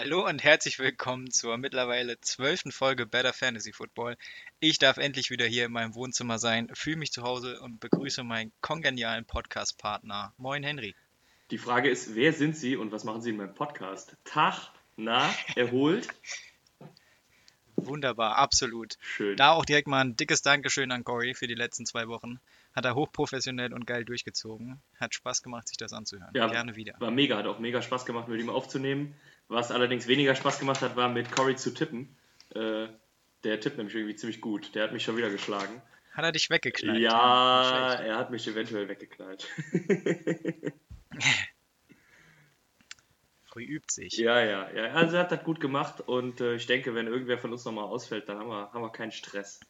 [0.00, 4.16] Hallo und herzlich willkommen zur mittlerweile zwölften Folge Better Fantasy Football.
[4.60, 8.22] Ich darf endlich wieder hier in meinem Wohnzimmer sein, fühle mich zu Hause und begrüße
[8.22, 10.34] meinen kongenialen Podcast-Partner.
[10.36, 10.94] Moin Henry.
[11.50, 14.16] Die Frage ist, wer sind Sie und was machen Sie in meinem Podcast?
[14.22, 16.06] Tag, na, erholt?
[17.74, 18.94] Wunderbar, absolut.
[19.00, 19.36] Schön.
[19.36, 22.38] Da auch direkt mal ein dickes Dankeschön an Cory für die letzten zwei Wochen.
[22.72, 24.80] Hat er hochprofessionell und geil durchgezogen.
[25.00, 26.30] Hat Spaß gemacht, sich das anzuhören.
[26.34, 26.94] Ja, Gerne wieder.
[27.00, 29.16] War mega, hat auch mega Spaß gemacht, mit ihm aufzunehmen.
[29.48, 32.16] Was allerdings weniger Spaß gemacht hat, war mit Cory zu tippen.
[32.54, 32.88] Äh,
[33.44, 34.74] der tippt nämlich irgendwie ziemlich gut.
[34.74, 35.80] Der hat mich schon wieder geschlagen.
[36.12, 37.00] Hat er dich weggeknallt?
[37.00, 39.46] ja, er hat mich eventuell weggeknallt.
[43.44, 44.16] Früh übt sich.
[44.18, 44.84] ja, ja, ja.
[44.92, 47.84] Also er hat das gut gemacht und äh, ich denke, wenn irgendwer von uns nochmal
[47.84, 49.60] ausfällt, dann haben wir, haben wir keinen Stress.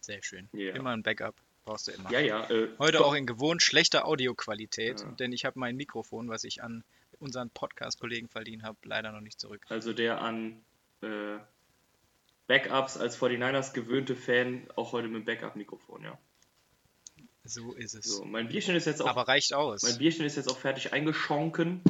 [0.00, 0.48] Sehr schön.
[0.52, 0.74] Ja.
[0.74, 1.34] Immer ein Backup.
[1.64, 2.10] Brauchst du immer.
[2.12, 2.48] Ja, ja.
[2.50, 5.10] Äh, Heute Ko- auch in gewohnt schlechter Audioqualität, Ja.
[5.12, 6.84] denn ich habe mein Mikrofon, was ich an
[7.18, 9.64] unseren Podcast-Kollegen verliehen habe, leider noch nicht zurück.
[9.68, 10.62] Also der an
[11.02, 11.38] äh,
[12.46, 16.18] Backups als 49ers gewöhnte Fan auch heute mit Backup-Mikrofon, ja.
[17.44, 18.06] So ist es.
[18.06, 19.82] So, mein Bierchen ist jetzt auch, Aber reicht aus.
[19.82, 21.82] mein Bierchen ist jetzt auch fertig eingeschonken.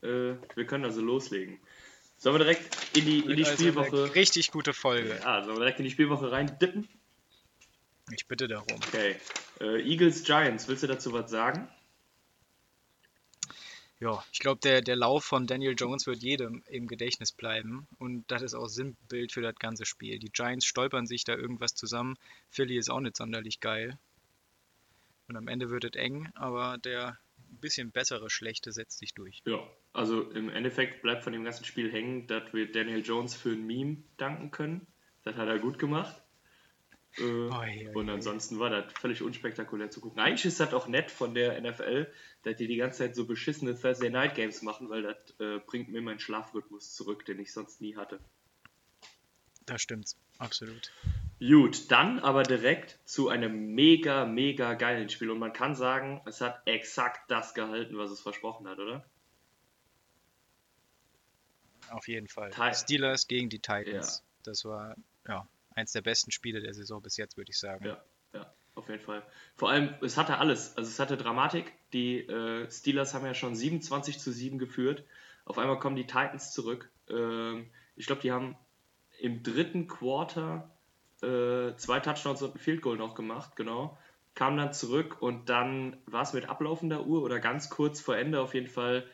[0.00, 1.58] Äh, wir können also loslegen.
[2.18, 4.14] Sollen wir direkt in die, in die also Spielwoche.
[4.14, 5.18] Richtig gute Folge.
[5.22, 6.88] Ja, sollen wir direkt in die Spielwoche rein dippen?
[8.12, 8.66] Ich bitte darum.
[8.88, 9.16] Okay.
[9.60, 11.68] Äh, Eagles Giants, willst du dazu was sagen?
[14.02, 17.86] Ja, ich glaube, der, der Lauf von Daniel Jones wird jedem im Gedächtnis bleiben.
[18.00, 20.18] Und das ist auch Sinnbild für das ganze Spiel.
[20.18, 22.16] Die Giants stolpern sich da irgendwas zusammen.
[22.50, 23.96] Philly ist auch nicht sonderlich geil.
[25.28, 27.16] Und am Ende wird es eng, aber der
[27.48, 29.40] ein bisschen bessere Schlechte setzt sich durch.
[29.46, 29.60] Ja.
[29.92, 33.64] Also im Endeffekt bleibt von dem ganzen Spiel hängen, dass wir Daniel Jones für ein
[33.64, 34.84] Meme danken können.
[35.22, 36.20] Das hat er gut gemacht.
[37.18, 40.18] Äh, Oi, oi, und ansonsten war das völlig unspektakulär zu gucken.
[40.18, 42.06] Eigentlich ist das auch nett von der NFL,
[42.42, 45.88] dass die die ganze Zeit so beschissene Thursday Night Games machen, weil das äh, bringt
[45.90, 48.20] mir meinen Schlafrhythmus zurück, den ich sonst nie hatte.
[49.66, 50.90] Das stimmt, absolut.
[51.38, 55.30] Gut, dann aber direkt zu einem mega, mega geilen Spiel.
[55.30, 59.04] Und man kann sagen, es hat exakt das gehalten, was es versprochen hat, oder?
[61.90, 62.50] Auf jeden Fall.
[62.50, 64.22] Ti- Steelers gegen die Titans.
[64.44, 67.84] Das war ja eins der besten Spiele der Saison bis jetzt, würde ich sagen.
[67.86, 68.04] Ja, ja,
[68.74, 69.22] auf jeden Fall.
[69.56, 70.76] Vor allem, es hatte alles.
[70.76, 71.72] Also es hatte Dramatik.
[71.92, 75.04] Die äh, Steelers haben ja schon 27 zu 7 geführt.
[75.44, 76.90] Auf einmal kommen die Titans zurück.
[77.08, 77.66] Ähm,
[77.96, 78.56] ich glaube, die haben
[79.20, 80.70] im dritten Quarter
[81.22, 83.98] äh, zwei Touchdowns und ein Field Goal noch gemacht, genau.
[84.34, 88.40] Kamen dann zurück und dann war es mit ablaufender Uhr oder ganz kurz vor Ende
[88.40, 89.06] auf jeden Fall.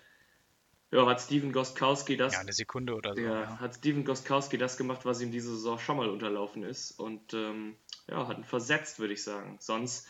[0.91, 3.21] Ja, hat Steven Gostkowski das Ja, eine Sekunde oder so.
[3.21, 3.59] ja, Ja.
[3.60, 6.93] hat Steven Gostkowski das gemacht, was ihm diese Saison schon mal unterlaufen ist.
[6.93, 7.76] Und ähm,
[8.09, 9.56] ja, hat ihn versetzt, würde ich sagen.
[9.60, 10.09] Sonst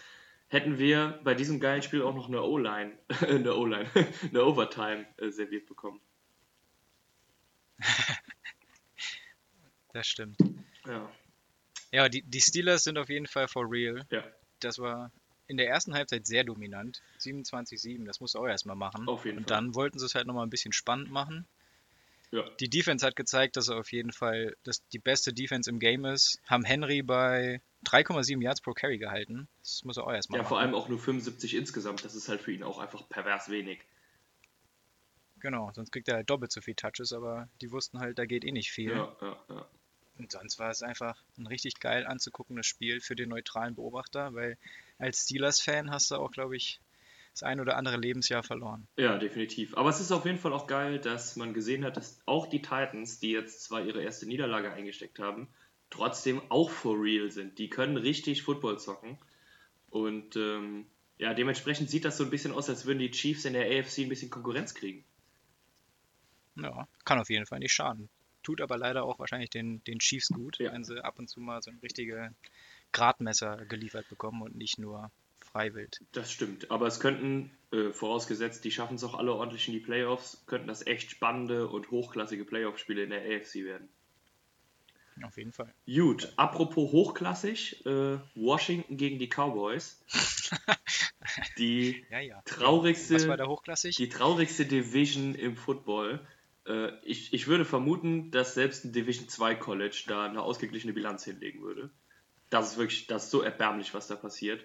[0.48, 2.96] hätten wir bei diesem geilen Spiel auch noch eine O-Line,
[3.26, 3.90] eine O-Line,
[4.30, 6.00] eine Overtime äh, serviert bekommen.
[9.94, 10.36] Das stimmt.
[10.86, 11.10] Ja,
[11.92, 14.06] Ja, die, die Steelers sind auf jeden Fall for real.
[14.10, 14.22] ja,
[14.60, 15.10] Das war
[15.48, 17.02] in der ersten Halbzeit sehr dominant.
[17.20, 19.08] 27-7, das musst du auch erstmal machen.
[19.08, 19.56] Auf jeden Und Fall.
[19.56, 21.46] dann wollten sie es halt nochmal ein bisschen spannend machen.
[22.30, 22.44] ja.
[22.60, 26.04] Die Defense hat gezeigt, dass er auf jeden Fall dass die beste Defense im Game
[26.04, 26.38] ist.
[26.46, 29.48] Haben Henry bei 3,7 Yards pro Carry gehalten.
[29.62, 30.48] Das muss er auch erstmal Ja, machen.
[30.50, 32.04] vor allem auch nur 75 insgesamt.
[32.04, 33.80] Das ist halt für ihn auch einfach pervers wenig.
[35.40, 38.44] Genau, sonst kriegt er halt doppelt so viel Touches, aber die wussten halt, da geht
[38.44, 38.90] eh nicht viel.
[38.90, 39.66] Ja, ja, ja.
[40.18, 44.58] Und sonst war es einfach ein richtig geil anzuguckendes Spiel für den neutralen Beobachter, weil
[44.98, 46.80] als Steelers-Fan hast du auch, glaube ich,
[47.32, 48.88] das ein oder andere Lebensjahr verloren.
[48.96, 49.76] Ja, definitiv.
[49.76, 52.62] Aber es ist auf jeden Fall auch geil, dass man gesehen hat, dass auch die
[52.62, 55.48] Titans, die jetzt zwar ihre erste Niederlage eingesteckt haben,
[55.90, 57.58] trotzdem auch for real sind.
[57.58, 59.18] Die können richtig Football zocken.
[59.90, 60.86] Und ähm,
[61.16, 63.98] ja, dementsprechend sieht das so ein bisschen aus, als würden die Chiefs in der AFC
[64.00, 65.04] ein bisschen Konkurrenz kriegen.
[66.56, 68.08] Ja, kann auf jeden Fall nicht schaden.
[68.42, 70.72] Tut aber leider auch wahrscheinlich den, den Chiefs gut, Ja.
[70.72, 72.34] wenn sie ab und zu mal so ein richtige
[72.92, 76.00] Gradmesser geliefert bekommen und nicht nur freiwild.
[76.12, 76.70] Das stimmt.
[76.70, 80.68] Aber es könnten, äh, vorausgesetzt, die schaffen es auch alle ordentlich in die Playoffs, könnten
[80.68, 83.88] das echt spannende und hochklassige Playoff-Spiele in der AFC werden.
[85.22, 85.72] Auf jeden Fall.
[85.86, 90.04] Gut, apropos hochklassig, äh, Washington gegen die Cowboys.
[91.58, 92.40] Die Ja, ja.
[92.44, 93.16] traurigste,
[93.98, 96.26] die traurigste Division im Football.
[96.66, 101.24] Äh, ich, ich würde vermuten, dass selbst ein Division 2 College da eine ausgeglichene Bilanz
[101.24, 101.90] hinlegen würde.
[102.50, 104.64] Das ist wirklich, das ist so erbärmlich, was da passiert.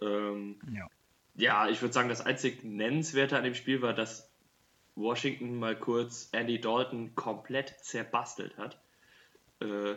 [0.00, 0.86] Ähm, Ja.
[1.34, 4.30] ja, ich würde sagen, das einzig Nennenswerte an dem Spiel war, dass
[4.94, 8.80] Washington mal kurz Andy Dalton komplett zerbastelt hat.
[9.60, 9.94] Äh,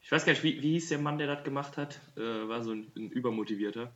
[0.00, 2.00] ich weiß gar nicht, wie, wie hieß der Mann, der das gemacht hat?
[2.16, 3.92] Äh, war so ein, ein übermotivierter.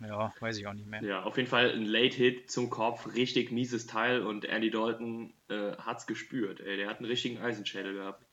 [0.00, 1.02] Ja, weiß ich auch nicht mehr.
[1.02, 5.72] Ja, auf jeden Fall ein Late-Hit zum Kopf, richtig mieses Teil und Andy Dalton äh,
[5.76, 6.60] hat's gespürt.
[6.60, 8.24] Ey, der hat einen richtigen Eisenschädel gehabt.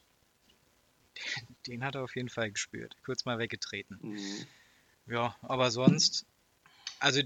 [1.68, 2.96] Den hat er auf jeden Fall gespürt.
[3.06, 4.00] Kurz mal weggetreten.
[4.02, 4.46] Mhm.
[5.08, 6.26] Ja, aber sonst,
[7.00, 7.22] also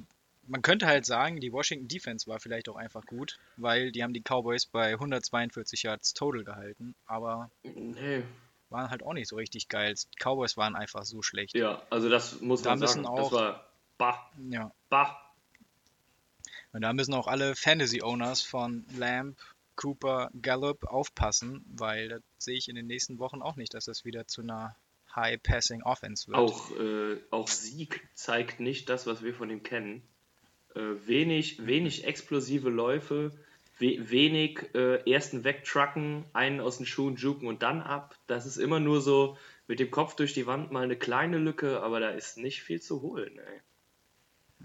[0.48, 4.14] man könnte halt sagen, die Washington Defense war vielleicht auch einfach gut, weil die haben
[4.14, 8.24] die Cowboys bei 142 Yards total gehalten, aber Nee.
[8.70, 9.94] waren halt auch nicht so richtig geil.
[9.96, 11.54] Die Cowboys waren einfach so schlecht.
[11.56, 13.04] Ja, also das muss Da man sagen.
[13.04, 13.68] Das auch- war
[13.98, 14.72] bah, Ja.
[14.90, 15.18] bah.
[16.74, 19.38] Und da müssen auch alle Fantasy-Owners von Lamb,
[19.76, 24.06] Cooper, Gallup aufpassen, weil das sehe ich in den nächsten Wochen auch nicht, dass das
[24.06, 24.76] wieder zu einer
[25.16, 26.38] High-Passing-Offense wird.
[26.38, 30.02] Auch, äh, auch Sieg zeigt nicht das, was wir von ihm kennen.
[30.76, 33.32] Äh, wenig, wenig explosive Läufe,
[33.80, 38.16] we wenig äh, ersten wegtrucken, einen aus den Schuhen juken und dann ab.
[38.28, 39.38] Das ist immer nur so
[39.68, 42.82] mit dem Kopf durch die Wand mal eine kleine Lücke, aber da ist nicht viel
[42.82, 43.38] zu holen.
[43.38, 43.62] Ey.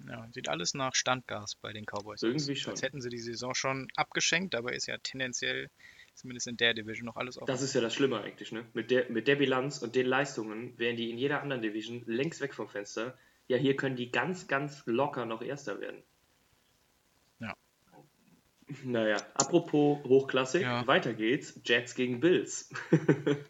[0.08, 2.58] Ja, sieht alles nach Standgas bei den Cowboys Irgendwie aus.
[2.58, 2.70] schon.
[2.72, 5.68] Als hätten sie die Saison schon abgeschenkt, aber ist ja tendenziell,
[6.14, 7.46] zumindest in der Division, noch alles offen.
[7.46, 8.64] Das ist ja das Schlimme eigentlich, ne?
[8.74, 12.40] Mit der, mit der Bilanz und den Leistungen wären die in jeder anderen Division längst
[12.40, 13.18] weg vom Fenster.
[13.48, 16.02] Ja, hier können die ganz, ganz locker noch Erster werden.
[17.40, 17.54] Ja.
[18.84, 20.86] Naja, apropos Hochklassik, Ja.
[20.86, 21.60] weiter geht's.
[21.64, 22.70] Jets gegen Bills.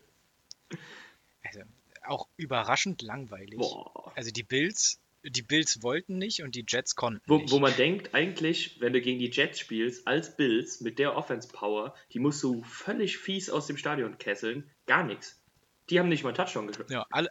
[1.42, 1.60] Also,
[2.06, 3.58] auch überraschend langweilig.
[3.58, 4.12] Boah.
[4.16, 4.98] Also die Bills,
[5.30, 7.50] die Bills wollten nicht und die Jets konnten Wo, nicht.
[7.50, 11.94] wo man denkt, eigentlich, wenn du gegen die Jets spielst, als Bills mit der Offense-Power,
[12.12, 14.70] die musst du völlig fies aus dem Stadion kesseln.
[14.86, 15.42] Gar nichts.
[15.90, 16.90] Die haben nicht mal Touchdown geschafft.
[16.90, 17.28] Ja, alle,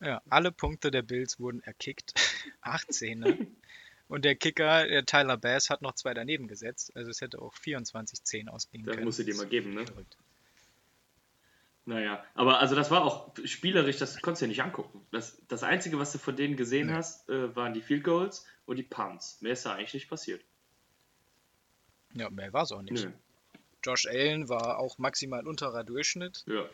[0.00, 2.14] ja, alle Punkte der Bills wurden erkickt.
[2.62, 3.46] 18, ne?
[4.08, 6.92] Und der Kicker, der Tyler Bass, hat noch zwei daneben gesetzt.
[6.94, 9.06] Also es hätte auch 24-10 ausgehen Das können.
[9.06, 9.86] musst du dir mal geben, ne?
[9.86, 10.18] Verrückt.
[11.84, 15.04] Naja, aber also das war auch spielerisch, das konntest du ja nicht angucken.
[15.10, 16.92] Das, das Einzige, was du von denen gesehen Nee.
[16.94, 19.40] hast, äh, waren die Field Goals und die Punts.
[19.42, 20.44] Mehr ist da eigentlich nicht passiert.
[22.14, 23.04] Ja, mehr war es auch nicht.
[23.04, 23.10] Nö.
[23.84, 26.44] Josh Allen war auch maximal unterer Durchschnitt.
[26.46, 26.64] Ja.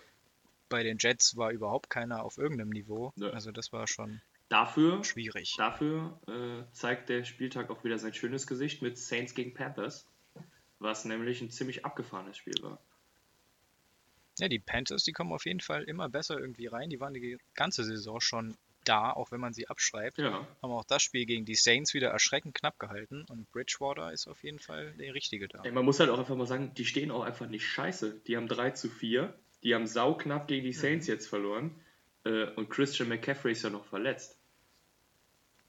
[0.69, 3.15] Bei den Jets war überhaupt keiner auf irgendeinem Niveau.
[3.17, 3.31] Ja.
[3.31, 4.21] Also das war schon
[4.51, 5.55] Dafür, schwierig.
[5.57, 10.07] dafür äh, zeigt der Spieltag auch wieder sein schönes Gesicht mit Saints gegen Panthers,
[10.79, 12.79] was nämlich ein ziemlich abgefahrenes Spiel war.
[14.39, 16.91] Ja, die Panthers, die kommen auf jeden Fall immer besser irgendwie rein.
[16.91, 20.19] Die waren die ganze Saison schon da, auch wenn man sie abschreibt.
[20.19, 23.27] Ja, Haben auch das Spiel gegen die Saints wieder erschreckend knapp gehalten.
[23.29, 25.63] Und Bridgewater ist auf jeden Fall der Richtige da.
[25.63, 28.21] Ey, man muss halt auch einfach mal sagen, die stehen auch einfach nicht scheiße.
[28.27, 31.75] Die haben 3 zu 4, die haben sauknapp gegen die Saints jetzt verloren
[32.25, 34.39] äh, und Christian McCaffrey ist ja noch verletzt.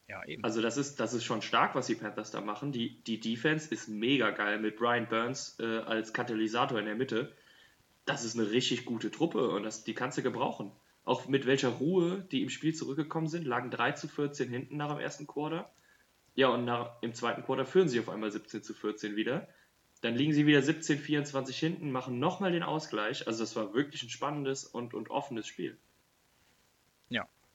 [0.07, 0.43] Ja, eben.
[0.43, 2.71] Also das ist, das ist schon stark, was die Panthers da machen.
[2.71, 7.31] Die, die Defense ist mega geil mit Brian Burns äh, als Katalysator in der Mitte.
[8.09, 10.71] Das ist eine richtig gute Truppe und das, die kannst du gebrauchen.
[11.05, 14.89] Auch mit welcher Ruhe die im Spiel zurückgekommen sind, lagen 3 zu 14 hinten nach
[14.89, 15.71] dem ersten Quarter.
[16.33, 19.47] Ja, und nach, im zweiten Quarter führen sie auf einmal 17 zu 14 wieder.
[20.01, 23.27] Dann liegen sie wieder 17, 24 hinten, machen nochmal den Ausgleich.
[23.27, 25.77] Also das war wirklich ein spannendes und, und offenes Spiel.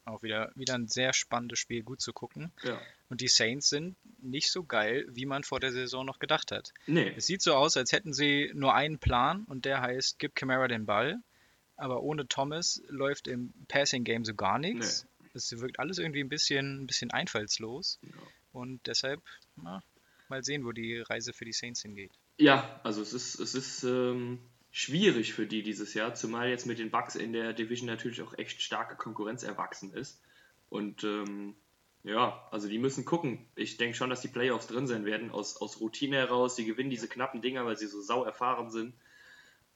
[0.05, 2.53] Auch wieder, wieder ein sehr spannendes Spiel, gut zu gucken.
[2.63, 2.79] Ja.
[3.09, 6.75] Und die Saints sind nicht so geil, wie man vor der Saison noch gedacht hat.
[6.87, 10.35] Nee, Es sieht so aus, als hätten sie nur einen Plan und der heißt, gib
[10.35, 11.23] Camara den Ball.
[11.77, 15.07] Aber ohne Thomas läuft im Passing Game so gar nichts.
[15.33, 17.99] Es wirkt alles irgendwie ein bisschen, ein bisschen einfallslos.
[18.03, 18.11] Ja.
[18.53, 19.21] Und deshalb,
[19.57, 19.83] na,
[20.29, 22.13] mal sehen, wo die Reise für die Saints hingeht.
[22.39, 24.39] Ja, also es ist, es ist ähm,
[24.75, 28.37] schwierig für die dieses Jahr, zumal jetzt mit den Bucks in der Division natürlich auch
[28.37, 30.21] echt starke Konkurrenz erwachsen ist.
[30.69, 31.55] Und ähm,
[32.03, 33.47] ja, also die müssen gucken.
[33.55, 36.57] Ich denke schon, dass die Playoffs drin sein werden, aus, aus Routine heraus.
[36.57, 38.95] Die gewinnen diese knappen Dinger, weil sie so sau erfahren sind.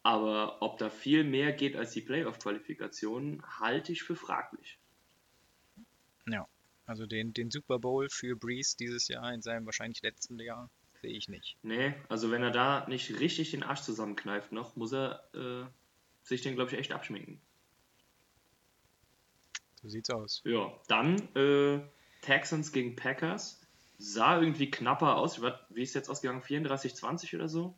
[0.02, 4.81] Aber ob da viel mehr geht als die Playoff-Qualifikation, halte ich für fraglich.
[6.26, 6.49] Ja,
[6.87, 10.69] also den, den Super Bowl für Breeze dieses Jahr in seinem wahrscheinlich letzten Jahr
[11.02, 11.57] sehe ich nicht.
[11.62, 15.67] Nee, also wenn er da nicht richtig den Arsch zusammenkneift noch, muss er äh,
[16.23, 17.40] sich den, glaube ich, echt abschminken.
[19.83, 20.43] So sieht's aus.
[20.45, 21.81] Ja, dann äh,
[22.23, 23.61] Texans gegen Packers.
[23.99, 25.40] Sah irgendwie knapper aus.
[25.71, 26.43] Wie ist jetzt ausgegangen?
[26.43, 27.76] 34-20 oder so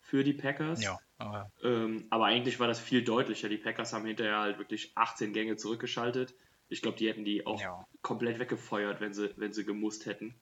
[0.00, 0.82] für die Packers.
[0.82, 3.48] Ja, aber Ähm, aber eigentlich war das viel deutlicher.
[3.48, 6.34] Die Packers haben hinterher halt wirklich 18 Gänge zurückgeschaltet.
[6.68, 7.86] Ich glaube, die hätten die auch Ja.
[8.02, 10.34] komplett weggefeuert, wenn sie, wenn sie gemusst hätten.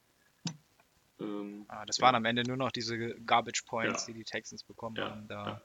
[1.21, 2.05] Ähm, ah, das Ja.
[2.05, 4.13] waren am Ende nur noch diese Garbage Points, Ja.
[4.13, 5.29] die die Texans bekommen ja, haben.
[5.29, 5.63] Da,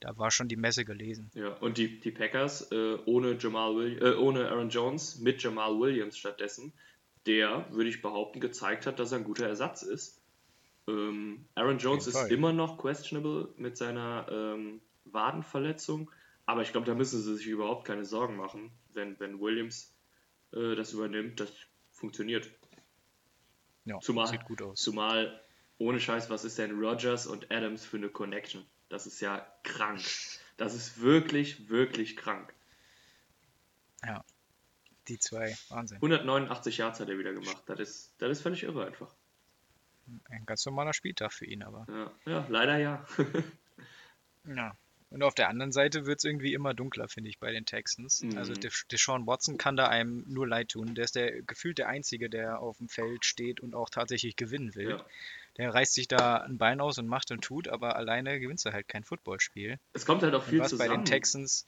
[0.00, 1.30] da war schon die Messe gelesen.
[1.34, 5.78] Ja, und die, die Packers äh, ohne, Jamal Will äh, ohne Aaron Jones mit Jamal
[5.78, 6.72] Williams stattdessen,
[7.26, 10.22] der, würde ich behaupten, gezeigt hat, dass er ein guter Ersatz ist.
[10.88, 12.32] Ähm, Aaron Jones ist Fall.
[12.32, 16.10] immer noch questionable mit seiner ähm, Wadenverletzung,
[16.46, 19.94] aber ich glaube, da müssen sie sich überhaupt keine Sorgen machen, wenn, wenn Williams
[20.52, 21.38] äh, das übernimmt.
[21.40, 21.52] Das
[21.90, 22.50] funktioniert.
[23.84, 24.80] Ja, Zumal, sieht gut aus.
[24.80, 25.40] zumal,
[25.78, 28.64] ohne Scheiß, was ist denn Rogers und Adams für eine Connection?
[28.88, 30.02] Das ist ja krank.
[30.56, 32.52] Das ist wirklich, wirklich krank.
[34.04, 34.24] Ja.
[35.08, 35.96] Die zwei, Wahnsinn.
[35.96, 37.62] 189 Yards hat er wieder gemacht.
[37.66, 39.14] Das ist, das ist völlig irre einfach.
[40.28, 41.86] Ein ganz normaler Spieltag für ihn, aber.
[41.88, 43.04] Ja, ja leider ja.
[44.46, 44.76] Ja.
[45.10, 48.22] Und auf der anderen Seite wird es irgendwie immer dunkler, finde ich, bei den Texans.
[48.22, 48.38] Mhm.
[48.38, 50.94] Also Desha- Deshaun Watson kann da einem nur leid tun.
[50.94, 54.74] Der ist der gefühlt der Einzige, der auf dem Feld steht und auch tatsächlich gewinnen
[54.74, 54.90] will.
[54.90, 55.04] ja.
[55.56, 58.72] Der reißt sich da ein Bein aus und macht und tut, aber alleine gewinnst du
[58.72, 59.78] halt kein Footballspiel.
[59.92, 61.04] Es kommt halt auch Und viel was bei zusammen.
[61.04, 61.66] den Texans.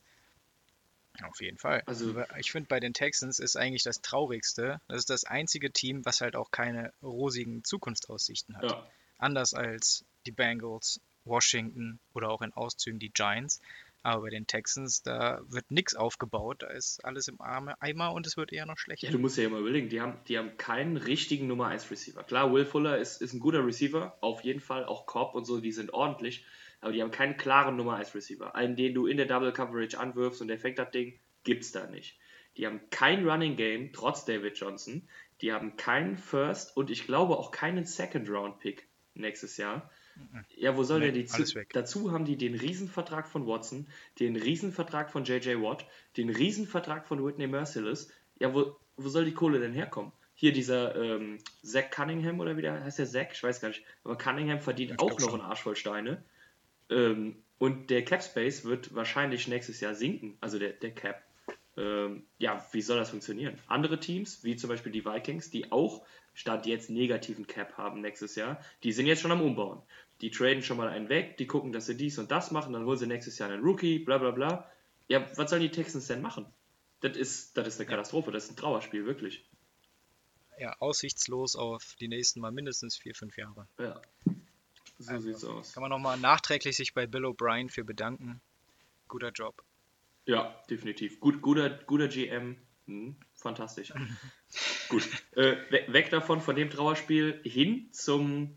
[1.25, 1.83] Auf jeden Fall.
[1.85, 4.81] Also- ich finde, bei den Texans ist eigentlich das Traurigste.
[4.89, 8.71] Das ist das einzige Team, was halt auch keine rosigen Zukunftsaussichten hat.
[8.71, 8.87] Ja.
[9.19, 13.61] Anders als die Bengals, Washington oder auch in Auszügen die Giants.
[14.05, 16.63] Aber bei den Texans, da wird nichts aufgebaut.
[16.63, 19.07] Da ist alles im Arme Eimer und es wird eher noch schlechter.
[19.07, 22.25] Ja, du musst ja immer überlegen, die haben, die haben keinen richtigen Nummer 1 Receiver.
[22.25, 25.61] Klar, Will Fuller ist, ist ein guter Receiver, auf jeden Fall, auch Cobb und so,
[25.61, 26.45] die sind ordentlich,
[26.81, 28.57] aber die haben keinen klaren Nummer 1 Receiver.
[28.57, 31.87] Einen, den du in der Double Coverage anwirfst und der fängt das Ding, gibt's da
[31.87, 32.19] nicht.
[32.57, 35.09] Die haben kein Running Game, trotz David Johnson.
[35.41, 39.91] Die haben keinen First und ich glaube auch keinen Second Round Pick nächstes Jahr.
[40.57, 41.71] Ja, wo soll Nee, der die zu, weg.
[41.73, 43.87] Dazu haben die den Riesenvertrag von Watson,
[44.21, 45.87] den Riesenvertrag von JJ Watt,
[46.17, 48.11] den Riesenvertrag von Whitney Merciless.
[48.39, 50.13] Ja, wo, wo soll die Kohle denn herkommen?
[50.35, 53.29] Hier dieser ähm, Zach Cunningham oder wie der heißt der Zach?
[53.33, 53.85] Ich weiß gar nicht.
[54.05, 55.41] Aber Cunningham verdient Ich auch noch schon.
[55.41, 56.23] einen Arsch voll Steine.
[56.91, 60.37] Ähm, und der Cap Space wird wahrscheinlich nächstes Jahr sinken.
[60.41, 61.23] Also der, der Cap.
[61.77, 63.59] Ähm, ja, wie soll das funktionieren?
[63.67, 68.35] Andere Teams, wie zum Beispiel die Vikings, die auch Stand jetzt negativen Cap haben nächstes
[68.35, 69.83] Jahr, die sind jetzt schon am Umbauen.
[70.23, 72.85] Die traden schon mal einen weg, die gucken, dass sie dies und das machen, dann
[72.87, 74.71] holen sie nächstes Jahr einen Rookie, bla bla bla.
[75.09, 76.47] Ja, was sollen die Texans denn machen?
[77.01, 79.45] Das ist, das ist eine Katastrophe, das ist ein Trauerspiel, wirklich.
[80.59, 83.67] Ja, aussichtslos auf die nächsten Mal mindestens vier, fünf Jahre.
[83.79, 84.01] Ja.
[84.99, 85.73] So sieht's aus.
[85.73, 88.41] Kann man nochmal nachträglich sich bei Bill O'Brien für bedanken.
[89.09, 89.65] Guter Job.
[90.27, 91.19] Ja, definitiv.
[91.19, 92.57] Gut, guter, guter GM.
[92.87, 93.93] Hm, fantastisch.
[94.89, 95.09] Gut.
[95.33, 98.57] Äh, we- weg davon, von dem Trauerspiel, hin zum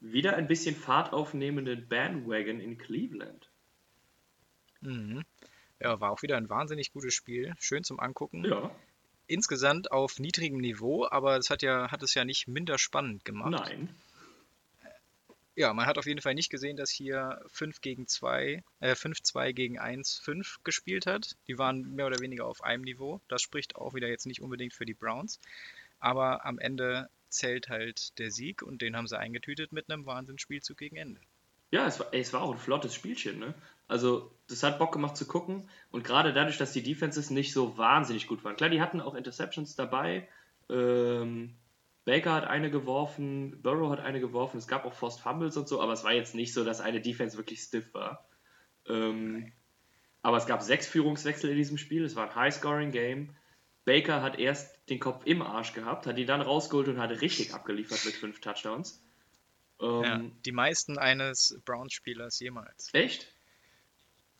[0.00, 3.50] wieder ein bisschen Fahrt aufnehmenden Bandwagon in Cleveland.
[4.80, 5.24] Mhm.
[5.80, 7.54] Ja, war auch wieder ein wahnsinnig gutes Spiel.
[7.58, 8.44] Schön zum Angucken.
[8.44, 8.70] Ja,
[9.28, 13.50] Insgesamt auf niedrigem Niveau, aber es hat ja, hat es ja nicht minder spannend gemacht.
[13.50, 13.94] nein.
[15.54, 19.52] Ja, man hat auf jeden Fall nicht gesehen, dass hier 5 gegen 2, äh, 5-2
[19.52, 21.36] gegen 1-5 gespielt hat.
[21.48, 23.20] Die waren mehr oder weniger auf einem Niveau.
[23.26, 25.40] Das spricht auch wieder jetzt nicht unbedingt für die Browns.
[25.98, 30.76] Aber am Ende zählt halt der Sieg und den haben sie eingetütet mit einem Wahnsinnsspielzug
[30.76, 31.20] gegen Ende.
[31.70, 33.54] Ja, es war, ey, es war auch ein flottes Spielchen, ne?
[33.88, 35.68] Also, das hat Bock gemacht zu gucken.
[35.90, 38.56] Und gerade dadurch, dass die Defenses nicht so wahnsinnig gut waren.
[38.56, 40.28] Klar, die hatten auch Interceptions dabei.
[40.70, 41.56] Ähm,
[42.08, 45.82] Baker hat eine geworfen, Burrow hat eine geworfen, es gab auch Forced Fumbles und so,
[45.82, 48.26] aber es war jetzt nicht so, dass eine Defense wirklich stiff war.
[48.88, 49.52] Ähm,
[50.22, 53.36] aber es gab sechs Führungswechsel in diesem Spiel, es war ein High-Scoring-Game.
[53.88, 57.54] Baker hat erst den Kopf im Arsch gehabt, hat ihn dann rausgeholt und hat richtig
[57.54, 59.02] abgeliefert mit fünf Touchdowns.
[59.80, 62.90] Ähm, Ja, die meisten eines Browns-Spielers jemals.
[62.92, 63.32] Echt?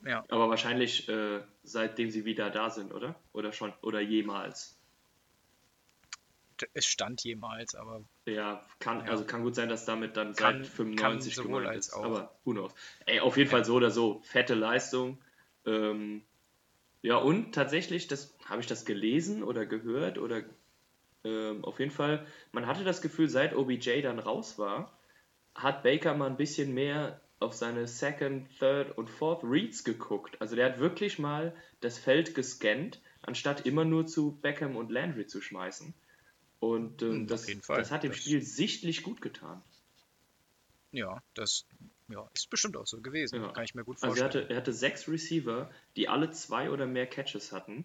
[0.04, 3.18] Ja, Aber wahrscheinlich äh, seitdem sie wieder da sind, oder?
[3.32, 4.78] Oder schon, oder jemals.
[6.74, 9.12] es stand jemals, aber Ja, kann, Ja.
[9.12, 11.92] also kann gut sein, dass damit dann Kann- seit 95 kann gemeint ist.
[11.94, 12.04] auch.
[12.04, 12.74] Aber who knows.
[13.06, 14.20] Ey, auf jeden Fall so oder so.
[14.24, 15.22] Fette Leistung.
[15.64, 16.22] Ähm,
[17.02, 20.42] ja, und tatsächlich, das habe ich das gelesen oder gehört oder
[21.24, 24.98] ähm, auf jeden Fall, man hatte das Gefühl, seit OBJ dann raus war,
[25.54, 30.40] hat Baker mal ein bisschen mehr auf seine Second, Third und Fourth Reads geguckt.
[30.40, 35.26] Also der hat wirklich mal das Feld gescannt, anstatt immer nur zu Beckham und Landry
[35.26, 35.94] zu schmeißen.
[36.60, 39.62] Und ähm, Hm, das, das hat dem Das- Spiel sichtlich gut getan.
[40.92, 41.64] ja, das
[42.08, 43.42] ja, ist bestimmt auch so gewesen.
[43.42, 43.48] Ja.
[43.52, 44.44] Kann ich mir gut Also er vorstellen.
[44.44, 47.84] hatte, er hatte sechs Receiver, die alle zwei oder mehr Catches hatten.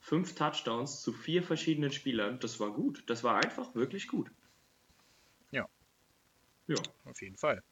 [0.00, 2.38] Fünf Touchdowns zu vier verschiedenen Spielern.
[2.40, 3.02] Das war gut.
[3.06, 4.30] Das war einfach wirklich gut.
[5.50, 5.68] Ja.
[6.68, 6.76] Ja.
[7.04, 7.62] Auf jeden Fall.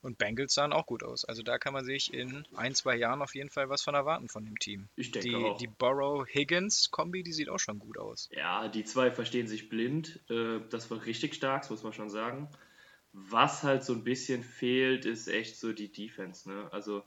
[0.00, 1.24] Und Bengals sahen auch gut aus.
[1.24, 4.28] Also da kann man sich in ein, zwei Jahren auf jeden Fall was von erwarten
[4.28, 4.88] von dem Team.
[4.96, 5.56] Ich denke Die, auch.
[5.56, 8.28] die Burrow-Higgins-Kombi, die sieht auch schon gut aus.
[8.30, 10.20] Ja, die zwei verstehen sich blind.
[10.28, 12.50] Äh, Das war richtig stark, das muss man schon sagen.
[13.16, 16.48] Was halt so ein bisschen fehlt, ist echt so die Defense.
[16.50, 16.68] Ne?
[16.72, 17.04] Also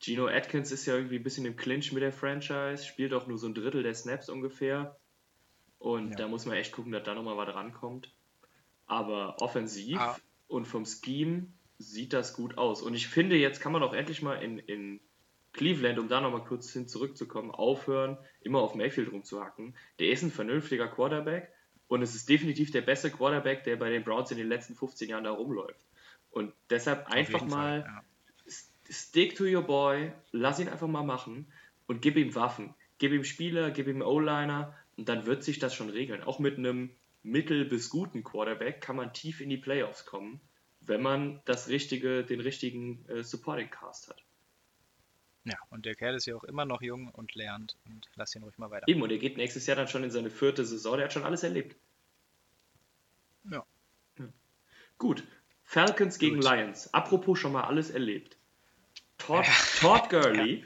[0.00, 3.38] Gino Atkins ist ja irgendwie ein bisschen im Clinch mit der Franchise, spielt auch nur
[3.38, 4.96] so ein Drittel der Snaps ungefähr.
[5.78, 6.16] Und Ja.
[6.16, 8.12] da muss man echt gucken, dass da nochmal was rankommt.
[8.86, 10.18] Aber offensiv Ah.
[10.48, 11.46] und vom Scheme
[11.78, 12.82] sieht das gut aus.
[12.82, 15.00] Und ich finde, jetzt kann man auch endlich mal in, in
[15.52, 19.76] Cleveland, um da nochmal kurz hin zurückzukommen, aufhören, immer auf Mayfield rumzuhacken.
[20.00, 21.52] Der ist ein vernünftiger Quarterback
[21.90, 25.08] und es ist definitiv der beste Quarterback, der bei den Browns in den letzten 15
[25.08, 25.84] Jahren da rumläuft.
[26.30, 28.04] Und deshalb einfach mal Fall, ja.
[28.88, 31.50] stick to your boy, lass ihn einfach mal machen
[31.88, 32.74] und gib ihm Waffen.
[32.98, 36.22] Gib ihm Spieler, gib ihm O-Liner und dann wird sich das schon regeln.
[36.22, 36.90] Auch mit einem
[37.24, 40.40] mittel- bis guten Quarterback kann man tief in die Playoffs kommen,
[40.82, 44.22] wenn man das richtige, den richtigen äh, Supporting Cast hat.
[45.44, 48.42] Ja, und der Kerl ist ja auch immer noch jung und lernt und lass ihn
[48.42, 48.86] ruhig mal weiter.
[48.88, 51.24] Eben, und er geht nächstes Jahr dann schon in seine vierte Saison, der hat schon
[51.24, 51.76] alles erlebt.
[53.50, 53.64] Ja.
[54.98, 55.24] Gut,
[55.64, 56.44] Falcons gegen Gut.
[56.44, 56.92] Lions.
[56.92, 58.36] Apropos schon mal alles erlebt.
[59.16, 59.46] Todd,
[59.80, 60.64] Todd Gurley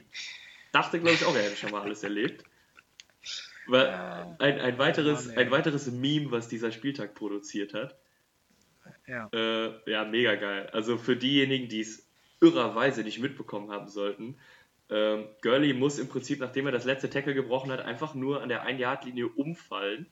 [0.72, 2.44] dachte, glaube ich, auch, er hätte schon mal alles erlebt.
[3.68, 7.96] Ein, ein, weiteres, ein weiteres Meme, was dieser Spieltag produziert hat.
[9.06, 9.28] Ja.
[9.32, 10.68] Äh, ja, mega geil.
[10.72, 12.08] Also für diejenigen, die es
[12.40, 14.38] irrerweise nicht mitbekommen haben sollten,
[14.90, 18.48] ähm, Gurley muss im Prinzip, nachdem er das letzte Tackle gebrochen hat, einfach nur an
[18.48, 20.06] der 1-Yard-Linie umfallen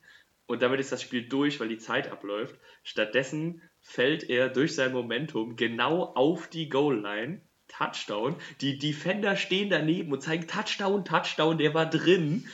[0.45, 2.55] und damit ist das Spiel durch, weil die Zeit abläuft.
[2.83, 7.41] Stattdessen fällt er durch sein Momentum genau auf die Goal-Line.
[7.69, 8.35] Touchdown.
[8.61, 12.47] Die Defender stehen daneben und zeigen Touchdown, Touchdown, der war drin.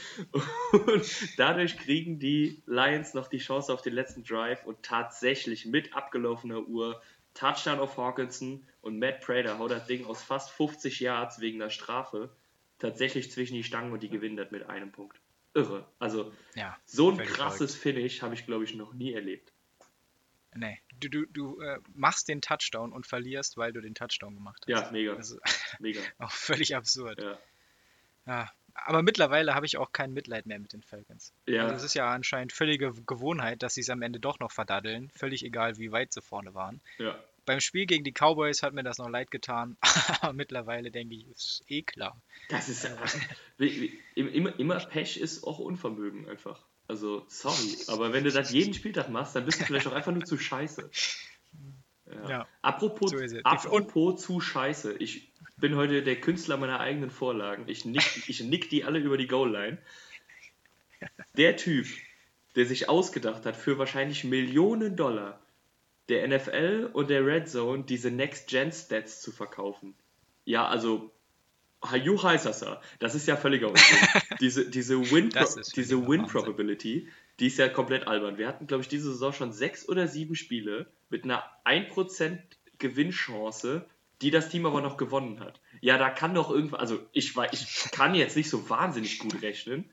[0.71, 5.93] Und dadurch kriegen die Lions noch die Chance auf den letzten Drive und tatsächlich mit
[5.93, 7.01] abgelaufener Uhr
[7.33, 11.69] Touchdown auf Hawkinson und Matt Prater haut das Ding aus fast 50 Yards wegen der
[11.69, 12.29] Strafe
[12.77, 15.19] tatsächlich zwischen die Stangen und die gewinnen das mit einem Punkt.
[15.53, 15.85] Irre.
[15.99, 16.77] Also ja.
[16.85, 19.51] so ein krasses Finish habe ich, glaube ich, noch nie erlebt.
[20.55, 24.63] Nee, du, du, du äh, machst den Touchdown und verlierst, weil du den Touchdown gemacht
[24.63, 24.69] hast.
[24.69, 25.13] Ja, mega.
[25.13, 25.37] Ist
[25.79, 26.01] Mega.
[26.17, 27.21] auch völlig absurd.
[27.21, 27.37] Ja.
[28.25, 28.51] Ja.
[28.85, 31.33] Aber mittlerweile habe ich auch kein Mitleid mehr mit den Falcons.
[31.45, 31.63] Ja.
[31.63, 35.09] Also es ist ja anscheinend völlige Gewohnheit, dass sie es am Ende doch noch verdaddeln.
[35.11, 36.81] Völlig egal, wie weit sie vorne waren.
[36.97, 37.19] ja.
[37.49, 39.75] Beim Spiel gegen die Cowboys hat mir das noch leid getan.
[40.21, 42.21] Aber mittlerweile denke ich, ist eh klar.
[42.47, 42.87] Das ist
[43.57, 46.63] wie- immer, immer Pech ist auch Unvermögen einfach.
[46.87, 50.11] Also, sorry, aber wenn du das jeden Spieltag machst, dann bist du vielleicht auch einfach
[50.11, 50.91] nur zu scheiße.
[52.05, 52.29] Ja.
[52.29, 52.47] Ja.
[52.63, 54.93] Apropos, So apropos zu scheiße.
[54.97, 57.65] Ich bin heute der Künstler meiner eigenen Vorlagen.
[57.67, 59.77] Ich nick, ich nick die alle über die Goal-Line.
[61.37, 61.87] Der Typ,
[62.55, 65.39] der sich ausgedacht hat, für wahrscheinlich Millionen Dollar
[66.09, 69.95] der NFL und der Red Zone diese Next-Gen-Stats zu verkaufen.
[70.45, 71.11] Ja, also
[71.83, 73.97] Hayu Heisasa, das ist ja völliger Unsinn.
[74.41, 76.25] diese diese Win, Das ist diese Win.
[76.25, 77.07] Probability,
[77.39, 78.37] die ist ja komplett albern.
[78.37, 82.37] Wir hatten, glaube ich, diese Saison schon sechs oder sieben Spiele mit einer 1%
[82.79, 83.85] Gewinnchance,
[84.21, 85.61] die das Team aber noch gewonnen hat.
[85.81, 89.41] Ja, da kann doch irgendwas, also ich, weiß, ich kann jetzt nicht so wahnsinnig gut
[89.41, 89.89] rechnen,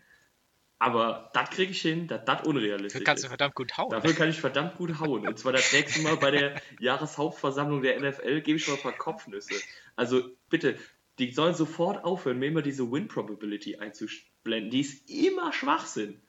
[0.78, 3.90] aber das kriege ich hin, dass das unrealistisch Du kannst du verdammt gut hauen.
[3.90, 5.26] Dafür kann ich verdammt gut hauen.
[5.26, 8.92] Und zwar das nächste Mal bei der Jahreshauptversammlung der NFL gebe ich mal ein paar
[8.92, 9.54] Kopfnüsse.
[9.94, 10.78] Also bitte,
[11.18, 14.70] die sollen sofort aufhören, mir immer diese Win Probability einzublenden.
[14.70, 16.20] Die ist immer Schwachsinn.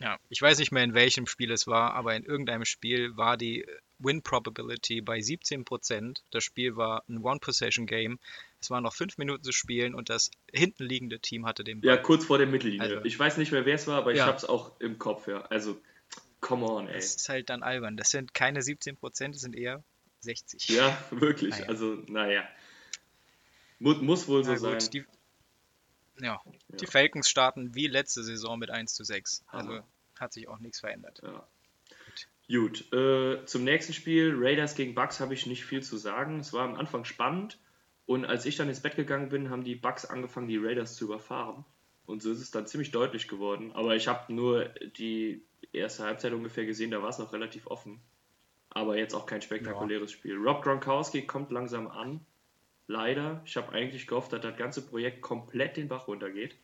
[0.00, 3.36] Ja, ich weiß nicht mehr, in welchem Spiel es war, aber in irgendeinem Spiel war
[3.36, 3.64] die
[3.98, 6.22] Win Probability bei 17%.
[6.30, 8.18] Das Spiel war ein One-Possession-Game.
[8.64, 11.96] Es waren noch fünf Minuten zu spielen und das hinten liegende Team hatte den Ja,
[11.96, 12.02] Ball.
[12.02, 12.80] kurz vor der Mittellinie.
[12.96, 14.26] Also- ich weiß nicht mehr, wer es war, aber ich Ja.
[14.26, 15.42] habe es auch im Kopf, ja.
[15.42, 15.78] Also,
[16.40, 16.94] come on, ey.
[16.94, 17.98] Das ist halt dann albern.
[17.98, 19.84] Das sind keine 17%, das sind eher
[20.20, 20.68] 60.
[20.68, 21.50] Ja, wirklich.
[21.50, 21.66] Naja.
[21.68, 22.48] Also, naja.
[23.78, 24.78] Muss, muss wohl so Na sein.
[24.78, 25.04] gut, die,
[26.22, 26.90] ja, die Ja.
[26.90, 29.44] Falcons starten wie letzte Saison mit 1 zu 6.
[29.48, 29.70] Hammer.
[29.70, 29.84] Also
[30.18, 31.20] hat sich auch nichts verändert.
[31.22, 31.46] Ja.
[32.48, 36.40] Gut, äh, zum nächsten Spiel, Raiders gegen Bucks, habe ich nicht viel zu sagen.
[36.40, 37.58] Es war am Anfang spannend
[38.06, 41.04] und als ich dann ins Bett gegangen bin, haben die Bucks angefangen, die Raiders zu
[41.06, 41.64] überfahren.
[42.06, 43.72] Und so ist es dann ziemlich deutlich geworden.
[43.72, 44.66] Aber ich habe nur
[44.98, 48.00] die erste Halbzeit ungefähr gesehen, da war es noch relativ offen.
[48.68, 50.36] Aber jetzt auch kein spektakuläres Spiel.
[50.36, 52.20] Rob Gronkowski kommt langsam an.
[52.86, 53.40] Leider.
[53.46, 56.58] Ich habe eigentlich gehofft, dass das ganze Projekt komplett den Bach runtergeht.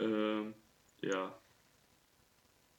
[0.00, 0.54] Ähm,
[1.02, 1.38] ja,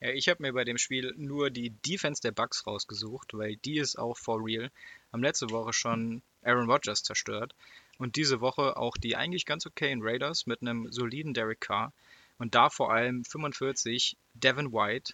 [0.02, 3.78] Ja, ich habe mir bei dem Spiel nur die Defense der Bucks rausgesucht, weil die
[3.78, 4.72] ist auch for real.
[5.14, 7.54] Haben letzte Woche schon Aaron Rodgers zerstört
[7.98, 11.92] und diese Woche auch die eigentlich ganz okayen Raiders mit einem soliden Derek Carr
[12.40, 15.14] und da vor allem 45 Devin White.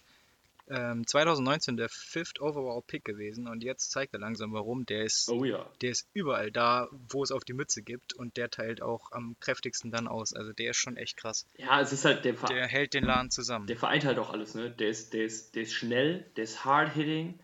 [0.68, 4.84] Ähm, 2019 der Fifth Overall Pick gewesen und jetzt zeigt er langsam warum.
[4.84, 5.64] Der ist, oh ja.
[5.80, 9.36] der ist überall da, wo es auf die Mütze gibt und der teilt auch am
[9.38, 10.32] kräftigsten dann aus.
[10.32, 11.46] Also der ist schon echt krass.
[11.56, 13.68] Ja, es ist halt der, Ver Der hält den Laden zusammen.
[13.68, 14.70] der vereint halt auch alles, ne?
[14.72, 17.38] Der ist, der ist, der ist schnell, der ist hard-hitting,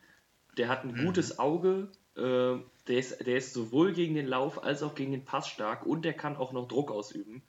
[0.56, 2.56] der hat ein gutes Auge, äh,
[2.88, 6.04] der, ist, der ist sowohl gegen den Lauf als auch gegen den Pass stark und
[6.04, 7.42] der kann auch noch Druck ausüben.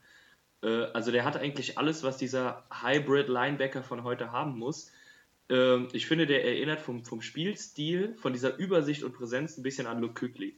[0.61, 4.91] Äh, also der hat eigentlich alles, was dieser Hybrid-Linebacker von heute haben muss.
[5.49, 9.87] Ähm, ich finde, der erinnert vom, vom Spielstil, von dieser Übersicht und Präsenz ein bisschen
[9.87, 10.57] an Luke Kügli.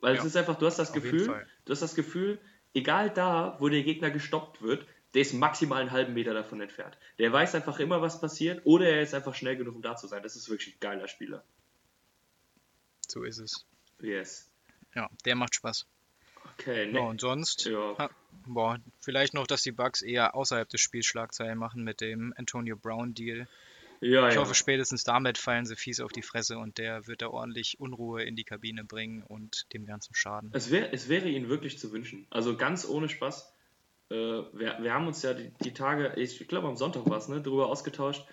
[0.00, 1.26] Weil Ja, es ist einfach, du hast das Gefühl,
[1.64, 2.38] du hast das Gefühl,
[2.72, 6.96] egal da, wo der Gegner gestoppt wird, der ist maximal einen halben Meter davon entfernt.
[7.18, 10.06] Der weiß einfach immer, was passiert, oder er ist einfach schnell genug, um da zu
[10.06, 10.22] sein.
[10.22, 11.44] Das ist wirklich ein geiler Spieler.
[13.10, 13.66] So ist es.
[14.00, 14.50] Yes.
[14.94, 15.86] Ja, der macht Spaß.
[16.54, 17.00] Okay, Ja, ne.
[17.02, 17.96] und sonst, Ja.
[17.98, 18.10] ha,
[18.46, 22.76] boah, vielleicht noch, dass die Bucks eher außerhalb des Spiels Schlagzeilen machen mit dem Antonio
[22.76, 23.48] Brown Deal.
[24.00, 24.40] Ja, Ich ja.
[24.40, 28.22] hoffe, spätestens damit fallen sie fies auf die Fresse und der wird da ordentlich Unruhe
[28.22, 30.50] in die Kabine bringen und dem ganzen Schaden.
[30.54, 32.26] Es, wär, es wäre ihnen wirklich zu wünschen.
[32.30, 33.52] Also ganz ohne Spaß.
[34.10, 37.28] Äh, wir, wir haben uns ja die, die Tage, ich glaube am Sonntag war es,
[37.28, 38.24] ne, darüber ausgetauscht,